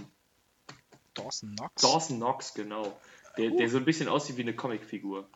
[1.13, 1.81] Dawson Knox.
[1.81, 2.97] Dawson Knox, genau.
[3.37, 5.27] Der, der so ein bisschen aussieht wie eine Comicfigur.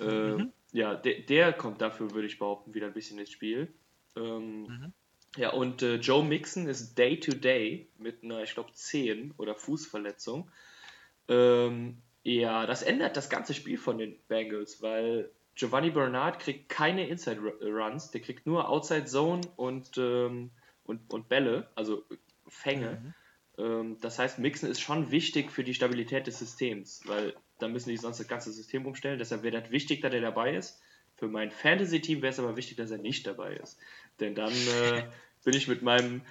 [0.00, 3.72] Ähm, ja, der, der kommt dafür, würde ich behaupten, wieder ein bisschen ins Spiel.
[4.14, 4.92] Ähm, Mhm.
[5.36, 10.50] Ja, und äh, Joe Mixon ist Day-to-Day mit einer, ich glaube, Zehen- oder Fußverletzung.
[11.28, 17.08] Ähm, ja, das ändert das ganze Spiel von den Bengals, weil Giovanni Bernard kriegt keine
[17.08, 20.50] Inside-Runs, der kriegt nur Outside-Zone und, ähm,
[20.84, 22.04] und, und Bälle, also
[22.48, 23.14] Fänge.
[23.58, 27.90] Ähm, das heißt, Mixen ist schon wichtig für die Stabilität des Systems, weil da müssen
[27.90, 29.18] die sonst das ganze System umstellen.
[29.18, 30.80] Deshalb wäre das wichtig, dass er dabei ist.
[31.14, 33.78] Für mein Fantasy-Team wäre es aber wichtig, dass er nicht dabei ist.
[34.20, 35.04] Denn dann äh,
[35.46, 36.22] bin ich mit meinem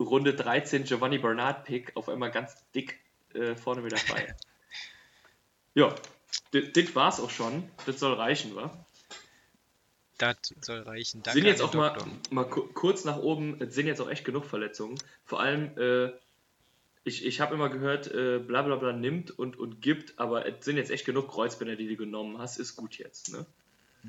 [0.00, 2.98] Runde 13 Giovanni Bernard-Pick auf einmal ganz dick
[3.32, 4.34] äh, vorne mit dabei.
[5.74, 5.94] ja,
[6.50, 7.70] das war's auch schon.
[7.86, 8.76] Das soll reichen, wa?
[10.18, 11.22] Das soll reichen.
[11.22, 11.96] Danke sind jetzt auch mal,
[12.30, 14.96] mal ku- kurz nach oben, es sind jetzt auch echt genug Verletzungen.
[15.24, 16.12] Vor allem, äh,
[17.04, 20.64] ich, ich habe immer gehört, äh, bla bla bla nimmt und, und gibt, aber es
[20.64, 22.58] sind jetzt echt genug Kreuzbänder, die du genommen hast.
[22.58, 23.46] Ist gut jetzt, ne?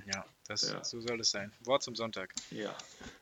[0.05, 0.83] Ja, das, Ja.
[0.83, 1.51] so soll es sein.
[1.61, 2.33] Wort zum Sonntag.
[2.51, 2.75] Ja.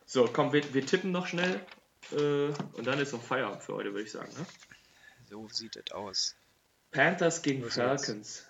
[0.06, 1.64] So, komm, wir, wir tippen noch schnell
[2.12, 4.32] äh, und dann ist auch Feierabend für heute, würde ich sagen.
[4.36, 4.46] Ne?
[5.28, 6.36] So sieht es aus.
[6.90, 8.46] Panthers gegen Was Falcons.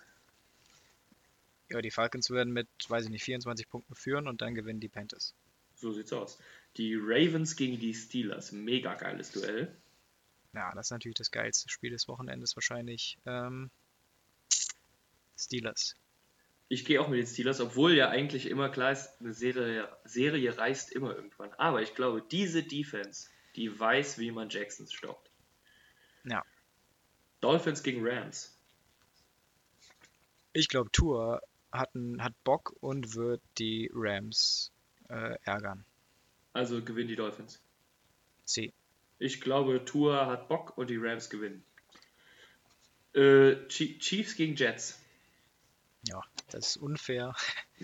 [1.69, 4.87] Ja, die Falcons werden mit, weiß ich nicht, 24 Punkten führen und dann gewinnen die
[4.89, 5.33] Panthers.
[5.75, 6.37] So sieht's aus.
[6.77, 8.51] Die Ravens gegen die Steelers.
[8.51, 9.75] Mega geiles Duell.
[10.53, 13.17] Ja, das ist natürlich das geilste Spiel des Wochenendes wahrscheinlich.
[13.25, 13.71] Ähm,
[15.37, 15.95] Steelers.
[16.67, 20.57] Ich gehe auch mit den Steelers, obwohl ja eigentlich immer klar ist, eine Serie, Serie
[20.57, 21.53] reißt immer irgendwann.
[21.53, 25.29] Aber ich glaube, diese Defense, die weiß, wie man Jacksons stoppt.
[26.23, 26.43] Ja.
[27.41, 28.57] Dolphins gegen Rams.
[30.53, 31.41] Ich glaube, Tour
[31.71, 34.71] hat, hat Bock und wird die Rams
[35.09, 35.85] äh, ärgern.
[36.53, 37.61] Also gewinnen die Dolphins.
[38.45, 38.73] C.
[39.19, 41.63] Ich glaube, Tua hat Bock und die Rams gewinnen.
[43.13, 44.99] Äh, Chie- Chiefs gegen Jets.
[46.07, 47.35] Ja, das ist unfair.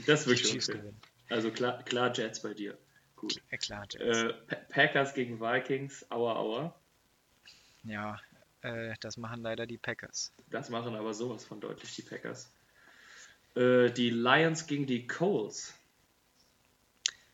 [0.05, 0.75] Das ist wirklich unfair.
[0.75, 1.01] gewinnen.
[1.29, 2.77] Also klar, klar Jets bei dir.
[3.15, 3.41] Gut.
[3.51, 4.17] Ja, klar, Jets.
[4.23, 6.05] Äh, Pa- Packers gegen Vikings.
[6.11, 6.75] Aua, aua.
[7.83, 8.19] Ja,
[8.61, 10.31] äh, das machen leider die Packers.
[10.49, 12.51] Das machen aber sowas von deutlich die Packers.
[13.55, 15.73] Äh, die Lions gegen die Coles.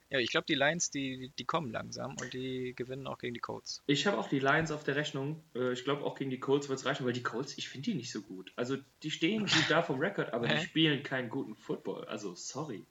[0.09, 3.41] Ja, ich glaube, die Lions, die, die kommen langsam und die gewinnen auch gegen die
[3.41, 3.83] Colts.
[3.87, 5.43] Ich habe auch die Lions auf der Rechnung.
[5.53, 7.91] Äh, ich glaube, auch gegen die Colts wird es reichen, weil die Colts, ich finde
[7.91, 8.53] die nicht so gut.
[8.55, 10.65] Also, die stehen gut da vom Rekord, aber die Hä?
[10.65, 12.05] spielen keinen guten Football.
[12.05, 12.85] Also, sorry.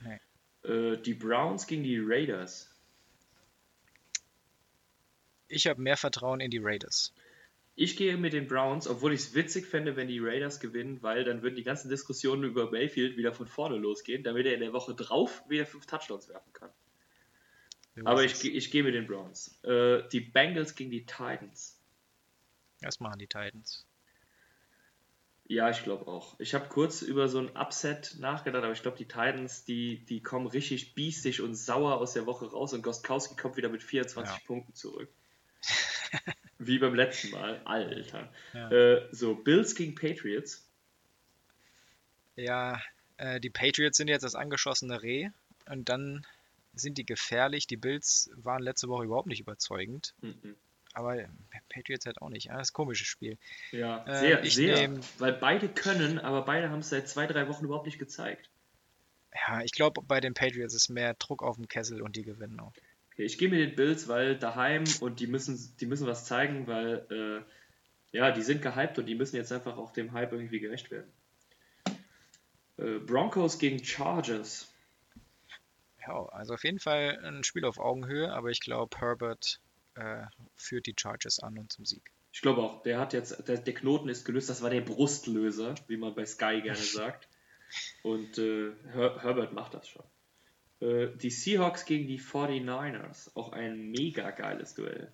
[0.00, 0.20] Nee.
[0.70, 2.70] Äh, die Browns gegen die Raiders.
[5.48, 7.12] Ich habe mehr Vertrauen in die Raiders.
[7.76, 11.24] Ich gehe mit den Browns, obwohl ich es witzig fände, wenn die Raiders gewinnen, weil
[11.24, 14.72] dann würden die ganzen Diskussionen über Mayfield wieder von vorne losgehen, damit er in der
[14.72, 16.70] Woche drauf wieder fünf Touchdowns werfen kann.
[17.96, 19.60] So Aber ich, ich gehe mit den Browns.
[19.64, 21.80] Äh, die Bengals gegen die Titans.
[22.80, 23.86] Das machen die Titans.
[25.46, 26.38] Ja, ich glaube auch.
[26.40, 30.22] Ich habe kurz über so ein Upset nachgedacht, aber ich glaube, die Titans, die, die
[30.22, 34.32] kommen richtig biestig und sauer aus der Woche raus und Gostkowski kommt wieder mit 24
[34.32, 34.40] Ja.
[34.46, 35.10] Punkten zurück.
[36.58, 37.60] Wie beim letzten Mal.
[37.64, 38.32] Alter.
[38.52, 40.68] Ja, Äh, so, Bills gegen Patriots.
[42.36, 42.80] ja
[43.16, 45.30] äh, die Patriots sind jetzt das angeschossene Reh
[45.66, 46.26] und dann
[46.74, 47.66] sind die gefährlich.
[47.66, 50.14] Die Bills waren letzte Woche überhaupt nicht überzeugend.
[50.20, 50.56] Mhm.
[50.92, 51.16] Aber
[51.68, 52.48] Patriots halt auch nicht.
[52.50, 53.38] Das ist ein komisches Spiel.
[53.72, 54.76] Ja, Äh, sehr, ich sehr.
[54.88, 58.50] nehm- Weil beide können, aber beide haben es seit zwei, drei Wochen überhaupt nicht gezeigt.
[59.48, 62.58] Ja, ich glaube, bei den Patriots ist mehr Druck auf dem Kessel und die gewinnen
[62.60, 62.72] auch.
[63.14, 66.66] Okay, ich gehe mit den Bills, weil daheim und die müssen, die müssen was zeigen,
[66.66, 67.06] weil
[68.12, 70.90] äh, ja, die sind gehypt und die müssen jetzt einfach auch dem Hype irgendwie gerecht
[70.90, 71.12] werden.
[72.76, 74.74] Äh, Broncos gegen Chargers.
[76.00, 79.60] Ja, also auf jeden Fall ein Spiel auf Augenhöhe, aber ich glaube, Herbert
[79.94, 80.24] äh,
[80.56, 82.10] führt die Chargers an und zum Sieg.
[82.32, 85.76] Ich glaube auch, der hat jetzt, der, der Knoten ist gelöst, das war der Brustlöser,
[85.86, 87.28] wie man bei Sky gerne sagt.
[88.02, 90.04] Und äh, Her Herbert macht das schon.
[90.84, 95.12] Äh, die Seahawks gegen die 49ers, auch ein mega geiles Duell.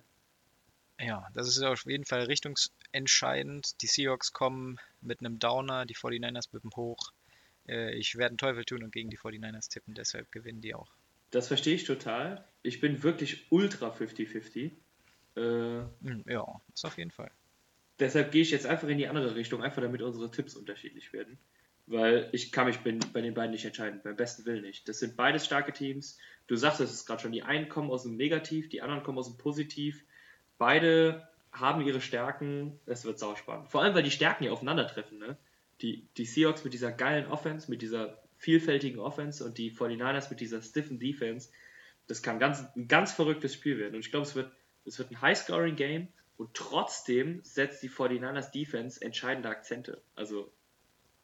[0.99, 3.81] Ja, das ist auf jeden Fall richtungsentscheidend.
[3.81, 7.11] Die Seahawks kommen mit einem Downer, die 49ers mit einem Hoch.
[7.67, 10.95] Äh, ich werde einen Teufel tun und gegen die 49ers tippen, deshalb gewinnen die auch.
[11.31, 12.47] Das verstehe ich total.
[12.61, 14.77] Ich bin wirklich ultra 50-50.
[15.35, 17.31] Äh, Hm, ja, ist auf jeden Fall.
[17.99, 21.39] deshalb gehe ich jetzt einfach in die andere Richtung, einfach damit unsere Tipps unterschiedlich werden.
[21.87, 24.87] Weil ich kann mich bei, den beiden nicht entscheiden, beim besten Willen nicht.
[24.87, 26.17] Das sind beides starke Teams.
[26.47, 29.27] Du sagst es gerade schon, die einen kommen aus dem Negativ, die anderen kommen aus
[29.27, 30.03] dem Positiv.
[30.57, 33.69] Beide haben ihre Stärken, es wird sauspannend.
[33.69, 35.17] Vor allem, weil die Stärken hier aufeinandertreffen.
[35.17, 35.37] Ne?
[35.81, 40.39] Die, die Seahawks mit dieser geilen Offense, mit dieser vielfältigen Offense und die 49ers mit
[40.39, 41.49] dieser stiffen Defense.
[42.07, 43.95] Das kann ganz, ein ganz verrücktes Spiel werden.
[43.95, 44.51] Und ich glaube, es wird,
[44.85, 46.07] es wird ein High-Scoring-Game
[46.37, 50.01] und trotzdem setzt die 49ers Defense entscheidende Akzente.
[50.15, 50.51] Also,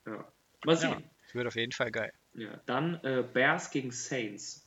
[0.06, 0.32] ja.
[0.68, 1.04] Mal Ja, sehen.
[1.28, 2.14] es wird auf jeden Fall geil.
[2.36, 2.62] Ja.
[2.68, 4.64] Dann äh, Bears gegen Saints.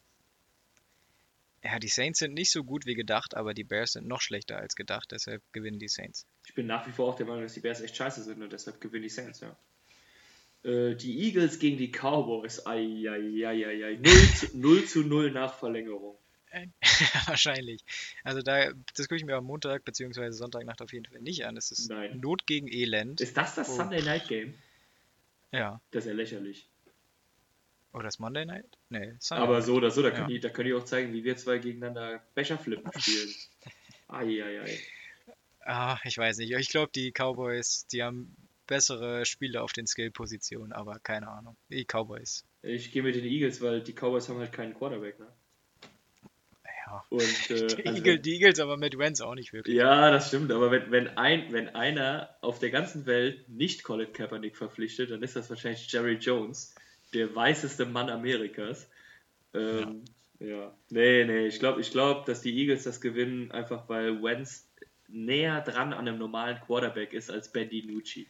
[1.63, 4.57] Ja, die Saints sind nicht so gut wie gedacht, aber die Bears sind noch schlechter
[4.57, 6.27] als gedacht, deshalb gewinnen die Saints.
[6.47, 8.51] Ich bin nach wie vor auch der Meinung, dass die Bears echt scheiße sind und
[8.53, 9.55] deshalb gewinnen die Saints, ja.
[10.63, 12.67] Äh, die Eagles gegen die Cowboys.
[12.67, 13.99] Eieieiei.
[14.03, 16.17] 0 zu, 0 zu 0 nach Verlängerung.
[17.27, 17.85] Wahrscheinlich.
[18.25, 20.31] Also da, das gucke ich mir am Montag bzw.
[20.33, 21.55] Sonntagnacht auf jeden Fall nicht an.
[21.55, 22.19] Das ist Nein.
[22.21, 23.21] Not gegen Elend.
[23.21, 23.77] Ist das das Oh.
[23.77, 24.55] Sunday Night Game?
[25.53, 25.81] Ja.
[25.91, 26.69] Das ist ja lächerlich.
[27.93, 28.79] Oder das Monday Night?
[28.89, 30.15] Nee, Sunday Aber so oder so, da Ja.
[30.15, 33.35] können, die, da können die auch zeigen, wie wir zwei gegeneinander Becherflippen spielen.
[34.09, 34.79] Eieiei.
[35.61, 36.53] Ah, ich weiß nicht.
[36.53, 38.37] Ich glaube, die Cowboys, die haben
[38.67, 41.57] bessere Spieler auf den Skill-Positionen, aber keine Ahnung.
[41.69, 42.45] Die Cowboys.
[42.63, 45.27] Ich gehe mit den Eagles, weil die Cowboys haben halt keinen Quarterback, ne?
[46.91, 47.05] Ja.
[47.09, 47.21] Und,
[47.51, 49.77] äh, Die, also- Eagle, die Eagles aber mit Wentz auch nicht wirklich.
[49.77, 54.13] Ja, das stimmt, aber wenn, wenn, ein, wenn einer auf der ganzen Welt nicht Colin
[54.13, 56.75] Kaepernick verpflichtet, dann ist das wahrscheinlich Jerry Jones,
[57.15, 58.89] der weißeste Mann Amerikas.
[59.55, 60.05] Ähm,
[60.39, 60.73] ja.
[60.91, 64.67] Nee, nee, ich glaube, ich glaub, dass die Eagles das gewinnen, einfach weil Wentz
[65.09, 68.29] näher dran an einem normalen Quarterback ist als Ben DiNucci.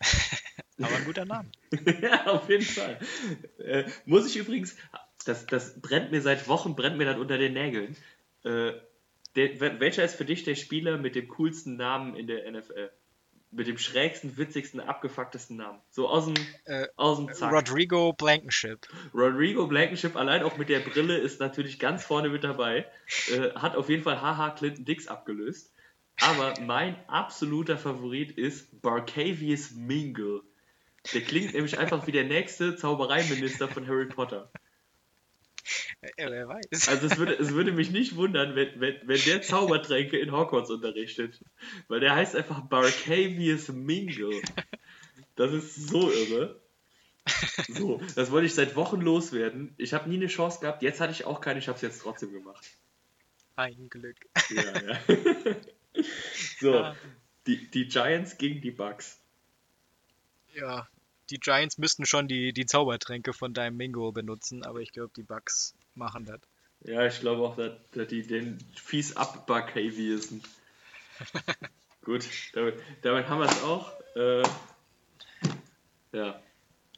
[0.80, 1.50] Aber ein guter Name.
[2.02, 2.98] ja, auf jeden Fall.
[3.58, 4.76] Äh, muss ich übrigens,
[5.28, 7.96] das, das brennt mir seit Wochen, brennt mir das unter den Nägeln.
[8.44, 8.72] Äh,
[9.36, 12.90] der, wel- welcher ist für dich der Spieler mit dem coolsten Namen in der NFL?
[13.50, 15.78] Mit dem schrägsten, witzigsten, abgefucktesten Namen.
[15.90, 17.52] So aus dem, Äh, aus dem Zack.
[17.52, 18.86] Rodrigo Blankenship.
[19.14, 22.86] Rodrigo Blankenship allein auch mit der Brille ist natürlich ganz vorne mit dabei.
[23.32, 25.72] Äh, hat auf jeden Fall Haha Clinton Dix abgelöst.
[26.20, 30.42] Aber mein absoluter Favorit ist Barcavius Mingle.
[31.14, 34.50] Der klingt nämlich einfach wie der nächste Zaubereiminister von Harry Potter.
[36.16, 36.88] Ja, wer weiß.
[36.88, 40.70] Also es würde, es würde mich nicht wundern, wenn, wenn, wenn der Zaubertränke in Hogwarts
[40.70, 41.40] unterrichtet.
[41.88, 44.40] Weil der heißt einfach Barcavius Mingle.
[45.36, 46.60] Das ist so irre.
[47.68, 49.74] So, das wollte ich seit Wochen loswerden.
[49.76, 50.82] Ich habe nie eine Chance gehabt.
[50.82, 52.66] Jetzt hatte ich auch keine, ich habe es jetzt trotzdem gemacht.
[53.56, 54.16] Ein Glück.
[54.50, 54.98] Ja, ja.
[56.60, 56.96] So, Ja.
[57.46, 59.20] die, die Giants gegen die Bucks.
[60.54, 60.88] Ja,
[61.30, 65.22] die Giants müssten schon die, die Zaubertränke von deinem Mingo benutzen, aber ich glaube, die
[65.22, 66.40] Bucks machen das.
[66.84, 70.42] Ja, ich glaube auch, dass, dass die den fies abbarcaviesen.
[72.04, 73.92] Gut, damit, damit haben wir es auch.
[74.14, 74.42] Äh,
[76.12, 76.40] ja.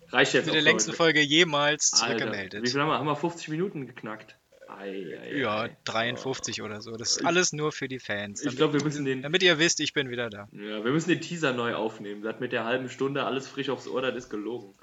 [0.09, 0.97] Reicht jetzt der für längsten heute.
[0.97, 2.63] Folge jemals zurückgemeldet.
[2.63, 2.99] Wie viel haben wir?
[2.99, 4.37] Haben wir 50 Minuten geknackt?
[4.79, 5.77] Ei, ei, Ja, ei.
[5.85, 6.97] 53 oder so.
[6.97, 8.41] Das ist Ich- alles nur für die Fans.
[8.41, 10.49] Ich Damit, glaube, wir müssen den, damit ihr wisst, ich bin wieder da.
[10.53, 12.23] ja, wir müssen den Teaser neu aufnehmen.
[12.23, 14.75] Das mit der halben Stunde alles frisch aufs Ohr, das ist gelogen.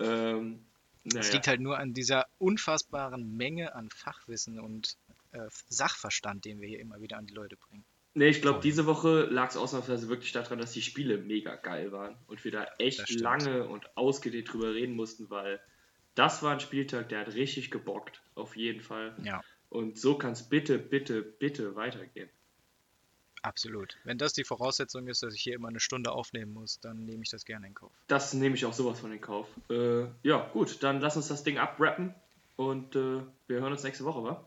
[0.00, 0.64] Ähm,
[1.04, 1.32] Es naja.
[1.32, 4.96] liegt halt nur an dieser unfassbaren Menge an Fachwissen und
[5.32, 7.84] äh, Sachverstand, den wir hier immer wieder an die Leute bringen.
[8.14, 11.90] Nee, ich glaube, diese Woche lag es ausnahmsweise wirklich daran, dass die Spiele mega geil
[11.92, 15.58] waren und wir da Das echt lange und ausgedehnt drüber reden mussten, weil
[16.14, 19.14] das war ein Spieltag, der hat richtig gebockt, auf jeden Fall.
[19.22, 22.28] Ja, Und so kann es bitte, bitte, bitte weitergehen.
[23.42, 23.96] absolut.
[24.04, 27.22] Wenn das die Voraussetzung ist, dass ich hier immer eine Stunde aufnehmen muss, dann nehme
[27.22, 27.90] ich das gerne in Kauf.
[28.06, 29.48] Das nehme ich auch sowas von in Kauf.
[29.70, 32.14] Äh, ja, gut, dann lass uns das Ding abrappen
[32.56, 34.44] und äh, wir hören uns nächste Woche, wa?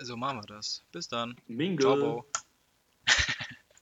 [0.00, 0.84] So machen wir das.
[0.92, 1.36] Bis dann.
[1.46, 1.84] Mingle.
[1.84, 2.26] Ciao.